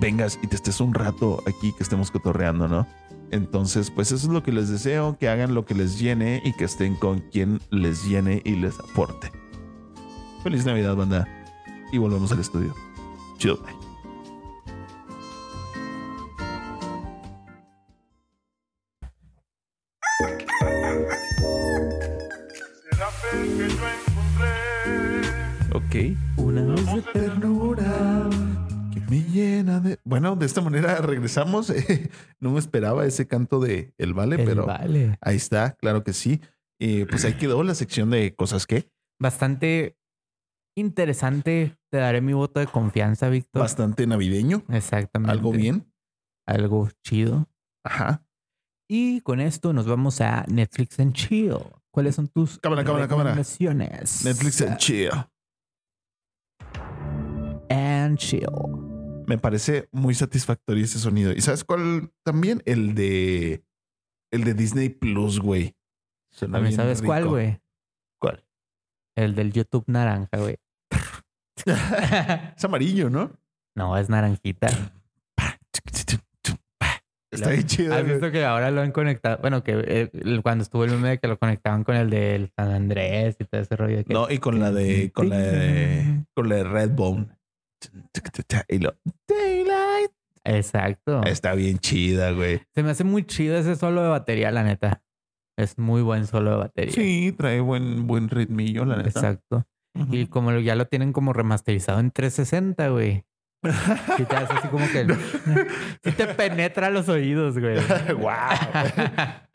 vengas 0.00 0.38
y 0.42 0.46
te 0.46 0.56
estés 0.56 0.80
un 0.80 0.94
rato 0.94 1.42
aquí, 1.46 1.72
que 1.72 1.82
estemos 1.82 2.10
cotorreando, 2.10 2.68
¿no? 2.68 2.86
Entonces, 3.30 3.90
pues 3.90 4.10
eso 4.10 4.26
es 4.26 4.32
lo 4.32 4.42
que 4.42 4.52
les 4.52 4.70
deseo, 4.70 5.18
que 5.18 5.28
hagan 5.28 5.54
lo 5.54 5.66
que 5.66 5.74
les 5.74 5.98
llene 5.98 6.40
y 6.44 6.52
que 6.54 6.64
estén 6.64 6.94
con 6.94 7.20
quien 7.20 7.60
les 7.70 8.06
llene 8.06 8.40
y 8.44 8.52
les 8.52 8.78
aporte. 8.80 9.30
Feliz 10.42 10.64
Navidad, 10.64 10.96
banda. 10.96 11.28
Y 11.92 11.98
volvemos 11.98 12.32
al 12.32 12.40
estudio. 12.40 12.74
Chido, 13.38 13.56
bye. 13.56 13.74
Será 22.90 23.10
fe 23.10 23.28
que 23.56 23.68
yo 23.68 23.86
encontré. 25.74 25.74
Ok. 25.74 25.94
Una 26.38 26.60
La 26.62 26.74
vez 26.74 26.86
de 26.86 26.92
voz 26.92 27.04
de 27.04 27.12
Ternura 27.12 28.30
que 28.92 29.00
me 29.08 29.22
llena 29.22 29.80
de. 29.80 29.98
Bueno, 30.04 30.36
de 30.36 30.46
esta 30.46 30.60
manera 30.60 30.96
regresamos. 30.96 31.72
no 32.40 32.50
me 32.52 32.58
esperaba 32.58 33.04
ese 33.06 33.26
canto 33.26 33.60
de 33.60 33.92
El 33.98 34.14
Vale, 34.14 34.36
El 34.36 34.44
pero 34.44 34.66
vale. 34.66 35.16
ahí 35.20 35.36
está, 35.36 35.72
claro 35.76 36.02
que 36.02 36.12
sí. 36.12 36.40
Eh, 36.80 37.06
pues 37.10 37.24
ahí 37.24 37.34
quedó 37.34 37.62
la 37.62 37.74
sección 37.74 38.10
de 38.10 38.34
cosas 38.34 38.66
que. 38.66 38.90
Bastante 39.20 39.96
interesante. 40.78 41.76
Te 41.90 41.98
daré 41.98 42.20
mi 42.20 42.32
voto 42.32 42.60
de 42.60 42.66
confianza, 42.66 43.28
Víctor. 43.28 43.62
Bastante 43.62 44.06
navideño. 44.06 44.62
Exactamente. 44.68 45.32
Algo 45.32 45.52
bien. 45.52 45.92
Algo 46.46 46.88
chido. 47.04 47.48
Ajá. 47.84 48.24
Y 48.88 49.20
con 49.20 49.40
esto 49.40 49.72
nos 49.72 49.86
vamos 49.86 50.20
a 50.20 50.44
Netflix 50.48 50.98
and 51.00 51.12
Chill. 51.12 51.58
¿Cuáles 51.90 52.14
son 52.14 52.28
tus 52.28 52.58
Cámara, 52.58 52.84
cámara, 52.84 53.08
cámara. 53.08 53.34
Netflix 53.34 54.62
and 54.62 54.76
chill. 54.78 55.10
and 57.68 58.18
Chill. 58.18 58.46
Me 59.26 59.36
parece 59.36 59.88
muy 59.92 60.14
satisfactorio 60.14 60.84
ese 60.84 60.98
sonido. 60.98 61.32
¿Y 61.32 61.40
sabes 61.42 61.64
cuál? 61.64 62.12
También 62.24 62.62
el 62.64 62.94
de. 62.94 63.64
El 64.30 64.44
de 64.44 64.54
Disney 64.54 64.88
Plus, 64.88 65.40
güey. 65.40 65.74
Sabes 66.30 67.02
cuál, 67.02 67.22
rico. 67.24 67.30
güey. 67.34 67.60
¿Cuál? 68.20 68.44
El 69.16 69.34
del 69.34 69.52
YouTube 69.52 69.84
naranja, 69.86 70.38
güey. 70.38 70.56
Es 71.66 72.64
amarillo, 72.64 73.10
¿no? 73.10 73.32
no, 73.76 73.96
es 73.96 74.08
naranjita. 74.08 74.68
Está 77.30 77.50
bien 77.50 77.66
chido. 77.66 77.94
¿Has 77.94 78.04
visto 78.06 78.30
que 78.32 78.44
ahora 78.44 78.70
lo 78.70 78.80
han 78.80 78.90
conectado? 78.90 79.38
Bueno, 79.42 79.62
que 79.62 79.74
eh, 79.86 80.40
cuando 80.42 80.62
estuvo 80.62 80.84
el 80.84 80.90
meme 80.92 81.10
de 81.10 81.18
que 81.18 81.28
lo 81.28 81.38
conectaban 81.38 81.84
con 81.84 81.94
el 81.94 82.08
del 82.08 82.50
San 82.56 82.70
Andrés 82.70 83.36
y 83.38 83.44
todo 83.44 83.60
ese 83.60 83.76
rollo. 83.76 84.02
que- 84.04 84.14
No, 84.14 84.30
y 84.30 84.38
con 84.38 84.58
la 84.58 84.72
de. 84.72 85.12
Con 85.12 85.28
la 85.28 85.36
de. 85.38 86.24
Con 86.34 86.48
la 86.48 86.56
de 86.56 86.64
Redbone. 86.64 87.28
Y 88.68 88.78
lo. 88.78 88.94
Daylight. 89.28 90.10
Exacto. 90.44 91.22
Está 91.24 91.54
bien 91.54 91.78
chida, 91.78 92.30
güey. 92.32 92.62
Se 92.74 92.82
me 92.82 92.90
hace 92.90 93.04
muy 93.04 93.24
chido 93.24 93.56
ese 93.58 93.76
solo 93.76 94.02
de 94.02 94.08
batería, 94.08 94.50
la 94.50 94.64
neta. 94.64 95.02
Es 95.58 95.76
muy 95.78 96.00
buen 96.02 96.26
solo 96.26 96.52
de 96.52 96.56
batería. 96.56 96.94
Sí, 96.94 97.32
trae 97.36 97.60
buen, 97.60 98.06
buen 98.06 98.30
ritmillo, 98.30 98.84
la 98.86 98.96
neta. 98.96 99.08
Exacto. 99.10 99.66
Y 100.10 100.26
como 100.26 100.56
ya 100.58 100.74
lo 100.74 100.86
tienen 100.86 101.12
como 101.12 101.32
remasterizado 101.32 102.00
en 102.00 102.10
360, 102.10 102.88
güey. 102.88 103.24
Sí 104.16 104.24
te 104.24 104.36
hace 104.36 104.52
así 104.52 104.68
como 104.68 104.86
que... 104.88 105.06
sí 106.04 106.12
te 106.12 106.26
penetra 106.28 106.90
los 106.90 107.08
oídos, 107.08 107.58
güey. 107.58 107.76
wow. 108.18 108.32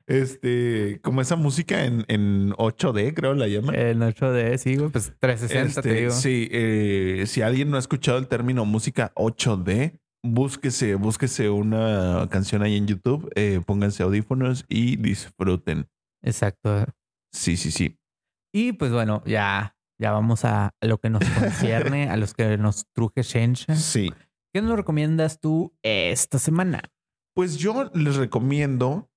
Este, 0.06 1.00
como 1.02 1.22
esa 1.22 1.36
música 1.38 1.86
en, 1.86 2.04
en 2.10 2.52
8D, 2.54 3.14
creo 3.14 3.34
la 3.36 3.48
llaman. 3.48 3.76
En 3.76 4.00
8D, 4.02 4.58
sí, 4.58 4.76
güey. 4.76 4.90
Pues 4.90 5.14
360, 5.20 5.82
te 5.82 5.90
Este, 5.90 6.02
digo. 6.02 6.12
Sí, 6.12 6.50
eh, 6.52 7.24
si 7.28 7.42
alguien 7.42 7.70
no 7.70 7.78
ha 7.78 7.80
escuchado 7.80 8.18
el 8.18 8.28
término 8.28 8.66
música 8.66 9.14
8D, 9.16 10.00
búsquese, 10.24 10.96
búsquese 10.96 11.50
una 11.50 12.28
canción 12.30 12.64
ahí 12.64 12.76
en 12.76 12.88
YouTube, 12.88 13.32
eh, 13.36 13.62
pónganse 13.66 14.04
audífonos 14.04 14.66
y 14.68 14.98
disfruten. 14.98 15.88
Exacto. 16.22 16.86
Sí, 17.32 17.56
sí, 17.56 17.72
sí. 17.72 17.98
Y 18.54 18.74
pues 18.74 18.92
bueno, 18.92 19.24
ya, 19.26 19.76
ya 20.04 20.12
vamos 20.12 20.44
a 20.44 20.76
lo 20.82 20.98
que 20.98 21.10
nos 21.10 21.24
concierne, 21.30 22.10
a 22.10 22.18
los 22.18 22.34
que 22.34 22.58
nos 22.58 22.88
truje 22.92 23.24
Shensha. 23.24 23.74
Sí. 23.74 24.12
¿Qué 24.54 24.62
nos 24.62 24.76
recomiendas 24.76 25.40
tú 25.40 25.74
esta 25.82 26.40
semana? 26.40 26.82
Pues 27.34 27.56
yo 27.56 27.90
les 27.94 28.18
recomiendo 28.18 29.10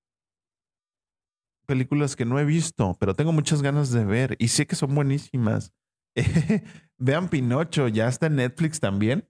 películas 1.65 2.15
que 2.15 2.23
no 2.23 2.39
he 2.39 2.45
visto, 2.45 2.95
pero 3.01 3.15
tengo 3.15 3.33
muchas 3.33 3.61
ganas 3.61 3.91
de 3.91 4.05
ver 4.05 4.37
y 4.39 4.47
sé 4.47 4.65
que 4.65 4.77
son 4.77 4.95
buenísimas. 4.95 5.73
Vean 6.97 7.27
Pinocho, 7.27 7.89
ya 7.89 8.07
está 8.07 8.27
en 8.27 8.37
Netflix 8.37 8.79
también. 8.79 9.27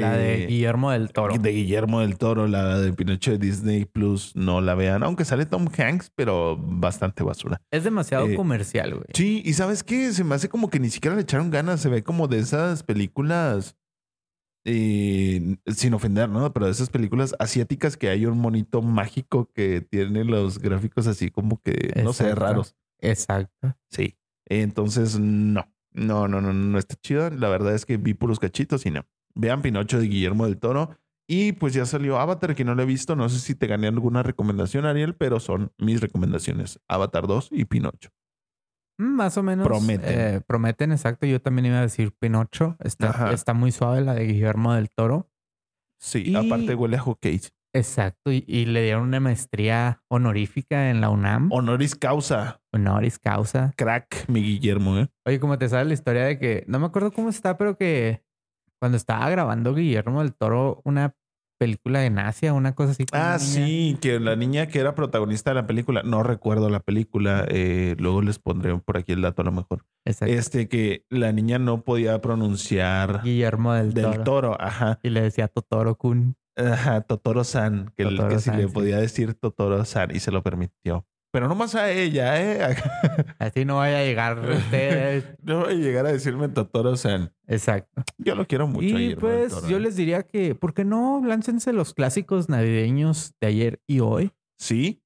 La 0.00 0.16
de 0.16 0.42
Eh, 0.42 0.46
Guillermo 0.46 0.90
del 0.90 1.12
Toro. 1.12 1.36
De 1.38 1.50
Guillermo 1.52 2.00
del 2.00 2.18
Toro, 2.18 2.46
la 2.48 2.78
de 2.80 2.92
Pinocho 2.92 3.30
de 3.30 3.38
Disney 3.38 3.84
Plus, 3.84 4.34
no 4.34 4.60
la 4.60 4.74
vean, 4.74 5.02
aunque 5.02 5.24
sale 5.24 5.46
Tom 5.46 5.68
Hanks, 5.76 6.10
pero 6.14 6.56
bastante 6.56 7.22
basura. 7.22 7.60
Es 7.70 7.84
demasiado 7.84 8.26
Eh, 8.26 8.34
comercial, 8.34 8.94
güey. 8.94 9.06
Sí, 9.14 9.42
y 9.44 9.52
sabes 9.52 9.82
qué, 9.84 10.12
se 10.12 10.24
me 10.24 10.34
hace 10.34 10.48
como 10.48 10.68
que 10.70 10.80
ni 10.80 10.90
siquiera 10.90 11.14
le 11.16 11.22
echaron 11.22 11.50
ganas, 11.50 11.80
se 11.80 11.88
ve 11.88 12.02
como 12.02 12.26
de 12.28 12.38
esas 12.40 12.82
películas, 12.82 13.76
eh, 14.66 15.56
sin 15.66 15.94
ofender, 15.94 16.28
¿no? 16.28 16.52
Pero 16.52 16.66
de 16.66 16.72
esas 16.72 16.88
películas 16.90 17.34
asiáticas 17.38 17.96
que 17.96 18.08
hay 18.08 18.26
un 18.26 18.38
monito 18.38 18.80
mágico 18.82 19.50
que 19.54 19.80
tiene 19.82 20.24
los 20.24 20.58
gráficos 20.58 21.06
así 21.06 21.30
como 21.30 21.60
que, 21.60 21.92
no 22.02 22.12
sé, 22.12 22.34
raros. 22.34 22.74
Exacto. 23.00 23.76
Sí. 23.90 24.16
Entonces, 24.46 25.18
no, 25.18 25.66
no, 25.92 26.28
no, 26.28 26.40
no, 26.40 26.52
no 26.52 26.78
está 26.78 26.94
chido. 26.96 27.28
La 27.30 27.48
verdad 27.48 27.74
es 27.74 27.84
que 27.84 27.96
vi 27.98 28.14
puros 28.14 28.38
cachitos 28.38 28.86
y 28.86 28.90
no. 28.90 29.04
Vean 29.36 29.62
Pinocho 29.62 29.98
de 29.98 30.06
Guillermo 30.08 30.44
del 30.46 30.58
Toro. 30.58 30.96
Y 31.28 31.52
pues 31.52 31.72
ya 31.72 31.86
salió 31.86 32.18
Avatar, 32.18 32.54
que 32.54 32.64
no 32.64 32.74
lo 32.74 32.82
he 32.82 32.86
visto. 32.86 33.16
No 33.16 33.28
sé 33.30 33.38
si 33.38 33.54
te 33.54 33.66
gané 33.66 33.88
alguna 33.88 34.22
recomendación, 34.22 34.84
Ariel, 34.84 35.14
pero 35.14 35.40
son 35.40 35.72
mis 35.78 36.00
recomendaciones. 36.00 36.80
Avatar 36.88 37.26
2 37.26 37.48
y 37.50 37.64
Pinocho. 37.64 38.10
Mm, 39.00 39.04
Más 39.16 39.36
o 39.38 39.42
menos. 39.42 39.66
Prometen. 39.66 40.04
eh, 40.36 40.40
prometen, 40.46 40.92
exacto. 40.92 41.26
Yo 41.26 41.40
también 41.40 41.66
iba 41.66 41.78
a 41.78 41.82
decir 41.82 42.12
Pinocho. 42.20 42.76
Está, 42.80 43.32
está 43.32 43.54
muy 43.54 43.72
suave 43.72 44.02
la 44.02 44.14
de 44.14 44.26
Guillermo 44.26 44.74
del 44.74 44.90
Toro. 44.90 45.30
Sí, 46.00 46.24
Y- 46.26 46.36
aparte 46.36 46.74
huele 46.74 46.96
a 46.96 47.00
hockey. 47.00 47.40
Exacto. 47.74 48.30
Y, 48.30 48.44
y 48.46 48.66
le 48.66 48.82
dieron 48.82 49.02
una 49.02 49.18
maestría 49.18 50.02
honorífica 50.08 50.90
en 50.90 51.00
la 51.00 51.10
UNAM. 51.10 51.50
Honoris 51.50 51.96
causa. 51.96 52.60
Honoris 52.72 53.18
causa. 53.18 53.72
Crack, 53.76 54.28
mi 54.28 54.42
Guillermo, 54.42 54.98
¿eh? 54.98 55.08
Oye, 55.26 55.40
como 55.40 55.58
te 55.58 55.68
sabe 55.68 55.86
la 55.86 55.94
historia 55.94 56.22
de 56.24 56.38
que, 56.38 56.64
no 56.68 56.78
me 56.78 56.86
acuerdo 56.86 57.10
cómo 57.10 57.30
está, 57.30 57.56
pero 57.56 57.76
que 57.76 58.22
cuando 58.80 58.96
estaba 58.96 59.28
grabando 59.30 59.74
Guillermo 59.74 60.22
del 60.22 60.34
Toro 60.34 60.80
una 60.84 61.14
película 61.58 62.04
en 62.04 62.18
Asia, 62.18 62.52
una 62.52 62.74
cosa 62.74 62.90
así. 62.92 63.06
Ah, 63.12 63.38
sí, 63.38 63.96
que 64.02 64.18
la 64.20 64.34
niña 64.36 64.66
que 64.66 64.80
era 64.80 64.94
protagonista 64.94 65.50
de 65.50 65.54
la 65.54 65.66
película, 65.66 66.02
no 66.04 66.22
recuerdo 66.22 66.68
la 66.68 66.80
película, 66.80 67.44
eh, 67.48 67.94
luego 67.98 68.20
les 68.22 68.38
pondré 68.38 68.76
por 68.78 68.96
aquí 68.98 69.12
el 69.12 69.22
dato 69.22 69.42
a 69.42 69.44
lo 69.46 69.52
mejor. 69.52 69.84
Exacto. 70.04 70.34
Este, 70.34 70.68
que 70.68 71.04
la 71.08 71.32
niña 71.32 71.58
no 71.58 71.82
podía 71.82 72.20
pronunciar 72.20 73.22
Guillermo 73.22 73.72
del, 73.72 73.94
del 73.94 74.04
Toro. 74.04 74.24
toro, 74.24 74.56
ajá. 74.60 74.98
Y 75.02 75.10
le 75.10 75.22
decía 75.22 75.48
Totoro 75.48 75.94
Kun. 75.96 76.36
Ajá, 76.56 77.00
Totoro-san, 77.00 77.92
que, 77.96 78.02
el- 78.04 78.28
que 78.28 78.38
si 78.40 78.50
le 78.50 78.68
podía 78.68 78.98
decir 78.98 79.34
Totoro-san 79.34 80.14
y 80.14 80.20
se 80.20 80.30
lo 80.32 80.42
permitió. 80.42 81.06
Pero 81.34 81.48
no 81.48 81.56
más 81.56 81.74
a 81.74 81.90
ella, 81.90 82.40
¿eh? 82.40 82.76
Así 83.40 83.64
no 83.64 83.78
vaya 83.78 83.98
a 83.98 84.04
llegar 84.04 84.36
no 85.42 85.64
voy 85.64 85.72
a 85.72 85.76
llegar 85.76 86.06
a 86.06 86.12
decirme 86.12 86.48
Totoro-san. 86.48 87.32
Exacto. 87.48 88.04
Yo 88.18 88.36
lo 88.36 88.46
quiero 88.46 88.68
mucho. 88.68 88.96
Y 89.00 89.16
pues 89.16 89.52
Toro, 89.52 89.68
yo 89.68 89.80
les 89.80 89.96
diría 89.96 90.22
que, 90.22 90.54
¿por 90.54 90.74
qué 90.74 90.84
no 90.84 91.20
láncense 91.26 91.72
los 91.72 91.92
clásicos 91.92 92.48
navideños 92.48 93.34
de 93.40 93.48
ayer 93.48 93.80
y 93.88 93.98
hoy? 93.98 94.30
Sí, 94.58 95.02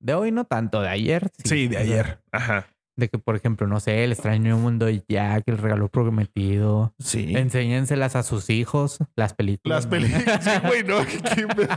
De 0.00 0.14
hoy 0.14 0.32
no 0.32 0.44
tanto, 0.44 0.82
de 0.82 0.88
ayer. 0.88 1.30
sí, 1.44 1.68
de 1.68 1.76
O 1.76 1.78
sea, 1.78 1.80
ayer. 1.82 2.20
Ajá. 2.32 2.66
De 3.00 3.08
que, 3.08 3.18
por 3.18 3.34
ejemplo, 3.34 3.66
no 3.66 3.80
sé, 3.80 4.04
el 4.04 4.12
extraño 4.12 4.56
mundo 4.58 4.86
de 4.86 5.02
Jack, 5.08 5.44
el 5.46 5.58
regalo 5.58 5.88
prometido. 5.88 6.94
Sí. 7.00 7.34
Enséñenselas 7.36 8.14
a 8.14 8.22
sus 8.22 8.48
hijos, 8.50 8.98
las 9.16 9.34
películas. 9.34 9.84
Las 9.84 9.86
películas, 9.86 10.40
sí, 10.44 10.50
güey, 10.66 10.84
¿no? 10.84 10.98
¿Qué- 11.04 11.18
qué- 11.34 11.68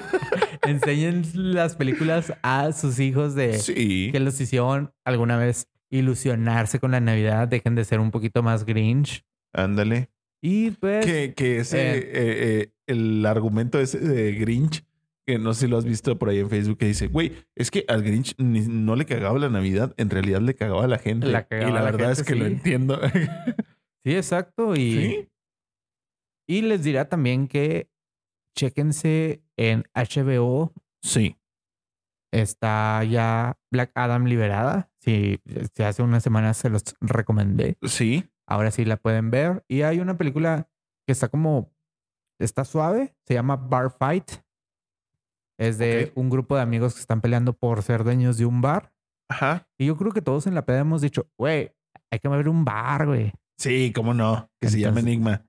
Enseñen 0.70 1.24
las 1.34 1.76
películas 1.76 2.34
a 2.44 2.72
sus 2.74 3.00
hijos 3.00 3.36
de 3.36 3.58
Sí. 3.60 4.10
que 4.12 4.20
los 4.20 4.40
hicieron 4.40 4.92
alguna 5.06 5.38
vez 5.38 5.68
ilusionarse 5.90 6.80
con 6.80 6.92
la 6.92 7.00
Navidad. 7.00 7.48
Dejen 7.48 7.76
de 7.76 7.86
ser 7.86 8.00
un 8.00 8.12
poquito 8.12 8.44
más 8.44 8.66
Grinch. 8.66 9.24
Ándale. 9.54 10.10
Y 10.42 10.72
pues. 10.72 11.06
Que, 11.06 11.34
que 11.34 11.60
ese, 11.60 11.80
Eh. 11.80 11.98
eh, 11.98 12.04
eh, 12.14 12.70
el 12.88 13.26
argumento 13.26 13.80
ese 13.80 14.00
de 14.00 14.34
Grinch, 14.34 14.84
que 15.26 15.40
no 15.40 15.54
sé 15.54 15.62
si 15.62 15.68
lo 15.68 15.78
has 15.78 15.86
visto 15.86 16.18
por 16.20 16.30
ahí 16.30 16.40
en 16.40 16.50
Facebook, 16.50 16.78
que 16.78 16.86
dice, 16.88 17.08
güey, 17.08 17.34
es 17.56 17.72
que 17.72 17.86
al 17.88 18.04
Grinch 18.04 18.36
ni- 18.38 18.68
no 18.68 18.96
le 18.96 19.06
cagaba 19.06 19.38
la 19.40 19.50
Navidad, 19.50 19.94
en 19.98 20.10
realidad 20.10 20.42
le 20.42 20.56
cagaba 20.56 20.84
a 20.84 20.88
la 20.88 20.98
gente. 21.00 21.28
La 21.28 21.48
y 21.52 21.72
la 21.72 21.82
verdad 21.84 22.12
es 22.12 22.24
que 22.24 22.36
lo 22.36 22.46
entiendo. 22.46 23.00
Sí, 24.06 24.18
exacto. 24.18 24.76
Y, 24.76 24.92
¿Sí? 24.92 25.30
y 26.46 26.62
les 26.64 26.84
dirá 26.84 27.08
también 27.08 27.48
que 27.48 27.90
chéquense 28.54 29.42
en 29.58 29.86
HBO. 29.96 30.74
Sí. 31.02 31.38
Está 32.34 33.02
ya 33.06 33.58
Black 33.72 33.92
Adam 33.96 34.26
liberada. 34.26 34.92
Sí, 35.00 35.40
si 35.74 35.84
hace 35.84 36.04
unas 36.04 36.22
semanas 36.22 36.58
se 36.58 36.70
los 36.70 36.84
recomendé. 37.00 37.78
Sí. 37.84 38.30
Ahora 38.46 38.72
sí 38.72 38.84
la 38.84 38.98
pueden 38.98 39.32
ver. 39.32 39.64
Y 39.70 39.84
hay 39.84 40.02
una 40.02 40.18
película 40.18 40.68
que 41.08 41.14
está 41.14 41.30
como. 41.30 41.72
Está 42.42 42.66
suave. 42.66 43.16
Se 43.26 43.36
llama 43.36 43.56
Bar 43.56 43.90
Fight. 43.98 44.32
Es 45.64 45.78
de 45.78 46.12
un 46.16 46.30
grupo 46.30 46.56
de 46.56 46.62
amigos 46.62 46.94
que 46.94 47.00
están 47.00 47.22
peleando 47.22 47.54
por 47.54 47.82
ser 47.84 48.04
dueños 48.04 48.38
de 48.38 48.46
un 48.46 48.62
bar. 48.62 48.92
Ajá. 49.30 49.68
Y 49.78 49.86
yo 49.86 49.98
creo 49.98 50.12
que 50.12 50.22
todos 50.22 50.46
en 50.46 50.56
la 50.56 50.66
peda 50.66 50.80
hemos 50.80 51.02
dicho, 51.02 51.28
güey, 51.38 51.72
hay 52.12 52.20
que 52.20 52.28
ver 52.28 52.50
un 52.50 52.66
bar, 52.66 53.08
güey. 53.08 53.32
Sí, 53.58 53.92
cómo 53.96 54.14
no. 54.14 54.50
Que 54.60 54.70
se 54.70 54.80
llama 54.80 55.00
Enigma. 55.00 55.46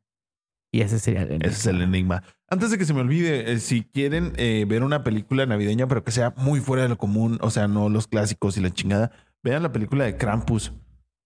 Y 0.72 0.80
ese 0.80 0.98
sería 0.98 1.22
el 1.22 1.34
Ese 1.34 1.46
es 1.48 1.66
el 1.66 1.82
enigma. 1.82 2.24
Antes 2.48 2.72
de 2.72 2.78
que 2.78 2.84
se 2.84 2.92
me 2.94 3.00
olvide, 3.00 3.52
eh, 3.52 3.58
si 3.60 3.84
quieren 3.84 4.32
eh, 4.36 4.64
ver 4.66 4.82
una 4.82 5.04
película 5.04 5.46
navideña, 5.46 5.86
pero 5.86 6.02
que 6.02 6.10
sea 6.10 6.34
muy 6.36 6.58
fuera 6.58 6.82
de 6.82 6.88
lo 6.88 6.98
común, 6.98 7.38
o 7.42 7.50
sea, 7.50 7.68
no 7.68 7.88
los 7.88 8.08
clásicos 8.08 8.56
y 8.56 8.60
la 8.60 8.70
chingada, 8.72 9.12
vean 9.44 9.62
la 9.62 9.70
película 9.70 10.04
de 10.04 10.16
Krampus. 10.16 10.72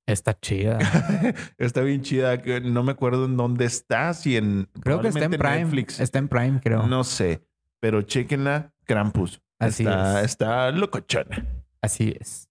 Está 0.07 0.38
chida. 0.38 0.79
está 1.59 1.81
bien 1.81 2.03
chida. 2.03 2.37
No 2.62 2.83
me 2.83 2.92
acuerdo 2.92 3.24
en 3.24 3.38
dónde 3.38 3.64
está, 3.64 4.12
si 4.12 4.37
en. 4.37 4.68
Creo 4.83 5.01
que 5.01 5.09
está 5.09 5.24
en 5.24 5.31
Prime. 5.31 5.64
Netflix. 5.64 5.98
Está 5.98 6.18
en 6.18 6.29
Prime, 6.29 6.61
creo. 6.62 6.87
No 6.87 7.03
sé, 7.05 7.42
pero 7.81 8.03
chequenla, 8.03 8.73
Krampus. 8.85 9.41
Así 9.59 9.83
está, 9.83 10.21
es. 10.21 10.27
está 10.27 10.71
locochona. 10.71 11.47
Así 11.81 12.14
es. 12.19 12.49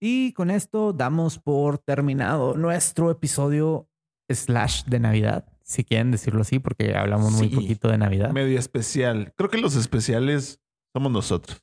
Y 0.00 0.32
con 0.32 0.50
esto 0.50 0.92
damos 0.92 1.38
por 1.38 1.78
terminado 1.78 2.54
nuestro 2.54 3.10
episodio 3.10 3.88
slash 4.28 4.84
de 4.84 5.00
Navidad, 5.00 5.46
si 5.62 5.84
quieren 5.84 6.10
decirlo 6.10 6.42
así, 6.42 6.58
porque 6.58 6.94
hablamos 6.94 7.32
muy 7.32 7.48
poquito 7.48 7.88
de 7.88 7.98
Navidad. 7.98 8.30
Medio 8.30 8.58
especial. 8.58 9.34
Creo 9.36 9.50
que 9.50 9.58
los 9.58 9.76
especiales 9.76 10.60
somos 10.94 11.12
nosotros. 11.12 11.62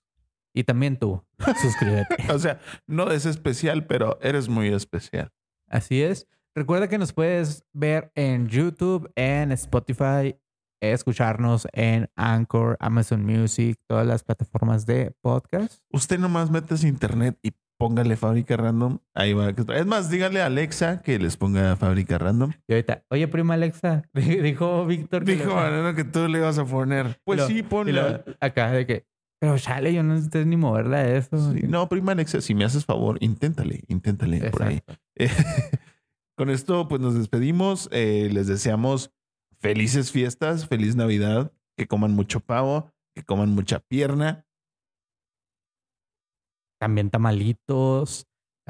Y 0.54 0.64
también 0.64 0.98
tú, 0.98 1.24
suscríbete. 1.62 2.16
O 2.34 2.40
sea, 2.40 2.60
no 2.88 3.12
es 3.12 3.26
especial, 3.26 3.86
pero 3.86 4.20
eres 4.22 4.50
muy 4.50 4.68
especial. 4.70 5.32
Así 5.68 6.02
es. 6.02 6.28
Recuerda 6.56 6.88
que 6.88 6.98
nos 6.98 7.14
puedes 7.14 7.64
ver 7.74 8.12
en 8.16 8.48
YouTube, 8.48 9.12
en 9.16 9.52
Spotify, 9.52 10.36
escucharnos 10.82 11.68
en 11.74 12.10
Anchor, 12.16 12.78
Amazon 12.80 13.26
Music, 13.26 13.78
todas 13.88 14.06
las 14.08 14.24
plataformas 14.24 14.86
de 14.86 15.14
podcast. 15.22 15.80
Usted 15.92 16.20
nomás 16.20 16.50
a 16.84 16.88
internet 16.88 17.38
y 17.42 17.52
póngale 17.80 18.16
fábrica 18.16 18.58
random. 18.58 19.00
Ahí 19.14 19.34
va. 19.34 19.50
Es 19.50 19.86
más, 19.86 20.10
dígale 20.10 20.42
a 20.42 20.48
Alexa 20.48 21.02
que 21.02 21.20
les 21.20 21.38
ponga 21.38 21.76
fábrica 21.76 22.18
random. 22.18 22.52
Y 22.68 22.74
ahorita, 22.74 23.04
oye, 23.10 23.28
prima 23.28 23.54
Alexa, 23.54 24.04
dijo 24.14 24.86
Víctor. 24.86 25.24
que 25.26 25.36
Dijo 25.36 25.54
que 25.96 26.04
tú 26.04 26.28
le 26.28 26.40
ibas 26.40 26.58
a 26.58 26.66
poner. 26.66 27.20
Pues 27.24 27.40
Lo- 27.40 27.48
sí, 27.48 27.64
ponla. 27.64 28.24
lo- 28.26 28.36
acá 28.40 28.72
de 28.72 28.86
que, 28.88 29.06
pero 29.40 29.58
chale, 29.60 29.94
yo 29.94 30.02
no 30.02 30.20
sé 30.20 30.46
ni 30.46 30.58
moverla 30.58 30.98
a 30.98 31.08
eso. 31.18 31.54
Sí, 31.54 31.62
No, 31.68 31.88
prima 31.88 32.14
Alexa, 32.14 32.42
si 32.42 32.56
me 32.56 32.66
haces 32.66 32.84
favor, 32.86 33.18
inténtale, 33.22 33.84
inténtale 33.88 34.50
por 34.50 34.64
ahí. 34.64 34.82
Eh, 35.16 35.30
con 36.36 36.50
esto, 36.50 36.88
pues 36.88 37.00
nos 37.02 37.14
despedimos. 37.16 37.90
Eh, 37.92 38.30
les 38.32 38.48
deseamos 38.48 39.12
felices 39.60 40.12
fiestas, 40.12 40.68
feliz 40.68 40.96
Navidad, 40.96 41.52
que 41.78 41.88
coman 41.88 42.12
mucho 42.12 42.40
pavo, 42.40 42.92
que 43.16 43.24
coman 43.24 43.50
mucha 43.50 43.80
pierna. 43.80 44.46
También 46.80 47.10
tamalitos, 47.10 48.28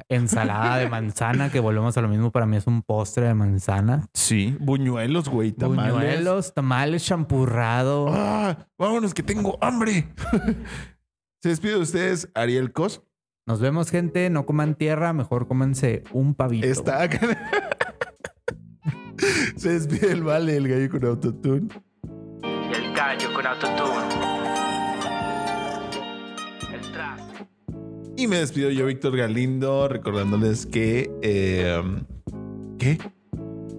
ensalada 0.09 0.77
de 0.77 0.89
manzana, 0.89 1.51
que 1.51 1.59
volvemos 1.59 1.97
a 1.97 2.01
lo 2.01 2.07
mismo. 2.07 2.31
Para 2.31 2.45
mí 2.45 2.57
es 2.57 2.67
un 2.67 2.81
postre 2.81 3.27
de 3.27 3.33
manzana. 3.33 4.07
Sí, 4.13 4.55
buñuelos, 4.59 5.29
güey, 5.29 5.51
tamales. 5.51 5.93
Buñuelos, 5.93 6.53
tamales, 6.53 7.05
champurrado. 7.05 8.07
¡Ah! 8.09 8.67
Vámonos, 8.77 9.13
que 9.13 9.23
tengo 9.23 9.57
hambre. 9.61 10.13
Se 11.43 11.49
despide 11.49 11.73
de 11.73 11.79
ustedes, 11.79 12.29
Ariel 12.33 12.71
Cos. 12.71 13.03
Nos 13.45 13.61
vemos, 13.61 13.91
gente. 13.91 14.29
No 14.29 14.45
coman 14.45 14.75
tierra, 14.75 15.13
mejor 15.13 15.47
cómanse 15.47 16.03
un 16.11 16.35
pavito. 16.35 16.67
Está. 16.67 17.07
Se 19.55 19.69
despide 19.69 20.11
el 20.11 20.23
vale, 20.23 20.57
el 20.57 20.67
gallo 20.67 20.89
con 20.89 21.05
autotune. 21.05 21.67
El 22.43 22.93
gallo 22.93 23.33
con 23.33 23.45
autotune. 23.47 24.07
El 26.73 26.91
traste. 26.91 27.47
Y 28.15 28.27
me 28.27 28.37
despido 28.37 28.69
yo, 28.69 28.85
Víctor 28.85 29.15
Galindo, 29.15 29.87
recordándoles 29.87 30.65
que... 30.65 31.09
eh, 31.21 31.81
¿Qué? 32.79 32.97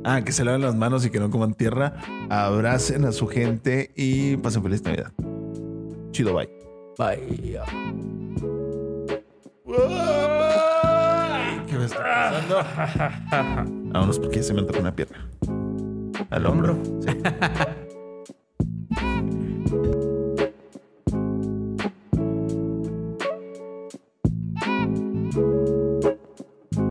Ah, 0.04 0.22
que 0.24 0.32
se 0.32 0.44
laven 0.44 0.62
las 0.62 0.74
manos 0.74 1.04
y 1.04 1.10
que 1.10 1.20
no 1.20 1.30
coman 1.30 1.54
tierra. 1.54 1.94
Abracen 2.30 3.04
a 3.04 3.12
su 3.12 3.26
gente 3.26 3.92
y 3.96 4.36
pasen 4.38 4.62
feliz 4.62 4.82
Navidad. 4.82 5.12
Chido, 6.12 6.34
bye. 6.34 6.48
Bye. 6.96 7.58
¿Qué 11.92 11.98
me 11.98 12.40
está 12.40 12.64
pasando? 12.64 13.90
Vámonos 13.92 14.18
porque 14.18 14.42
se 14.42 14.54
me 14.54 14.62
tocó 14.62 14.80
una 14.80 14.94
pierna. 14.94 15.28
Al 16.30 16.46
hombro. 16.46 16.78
Sí. 17.00 17.10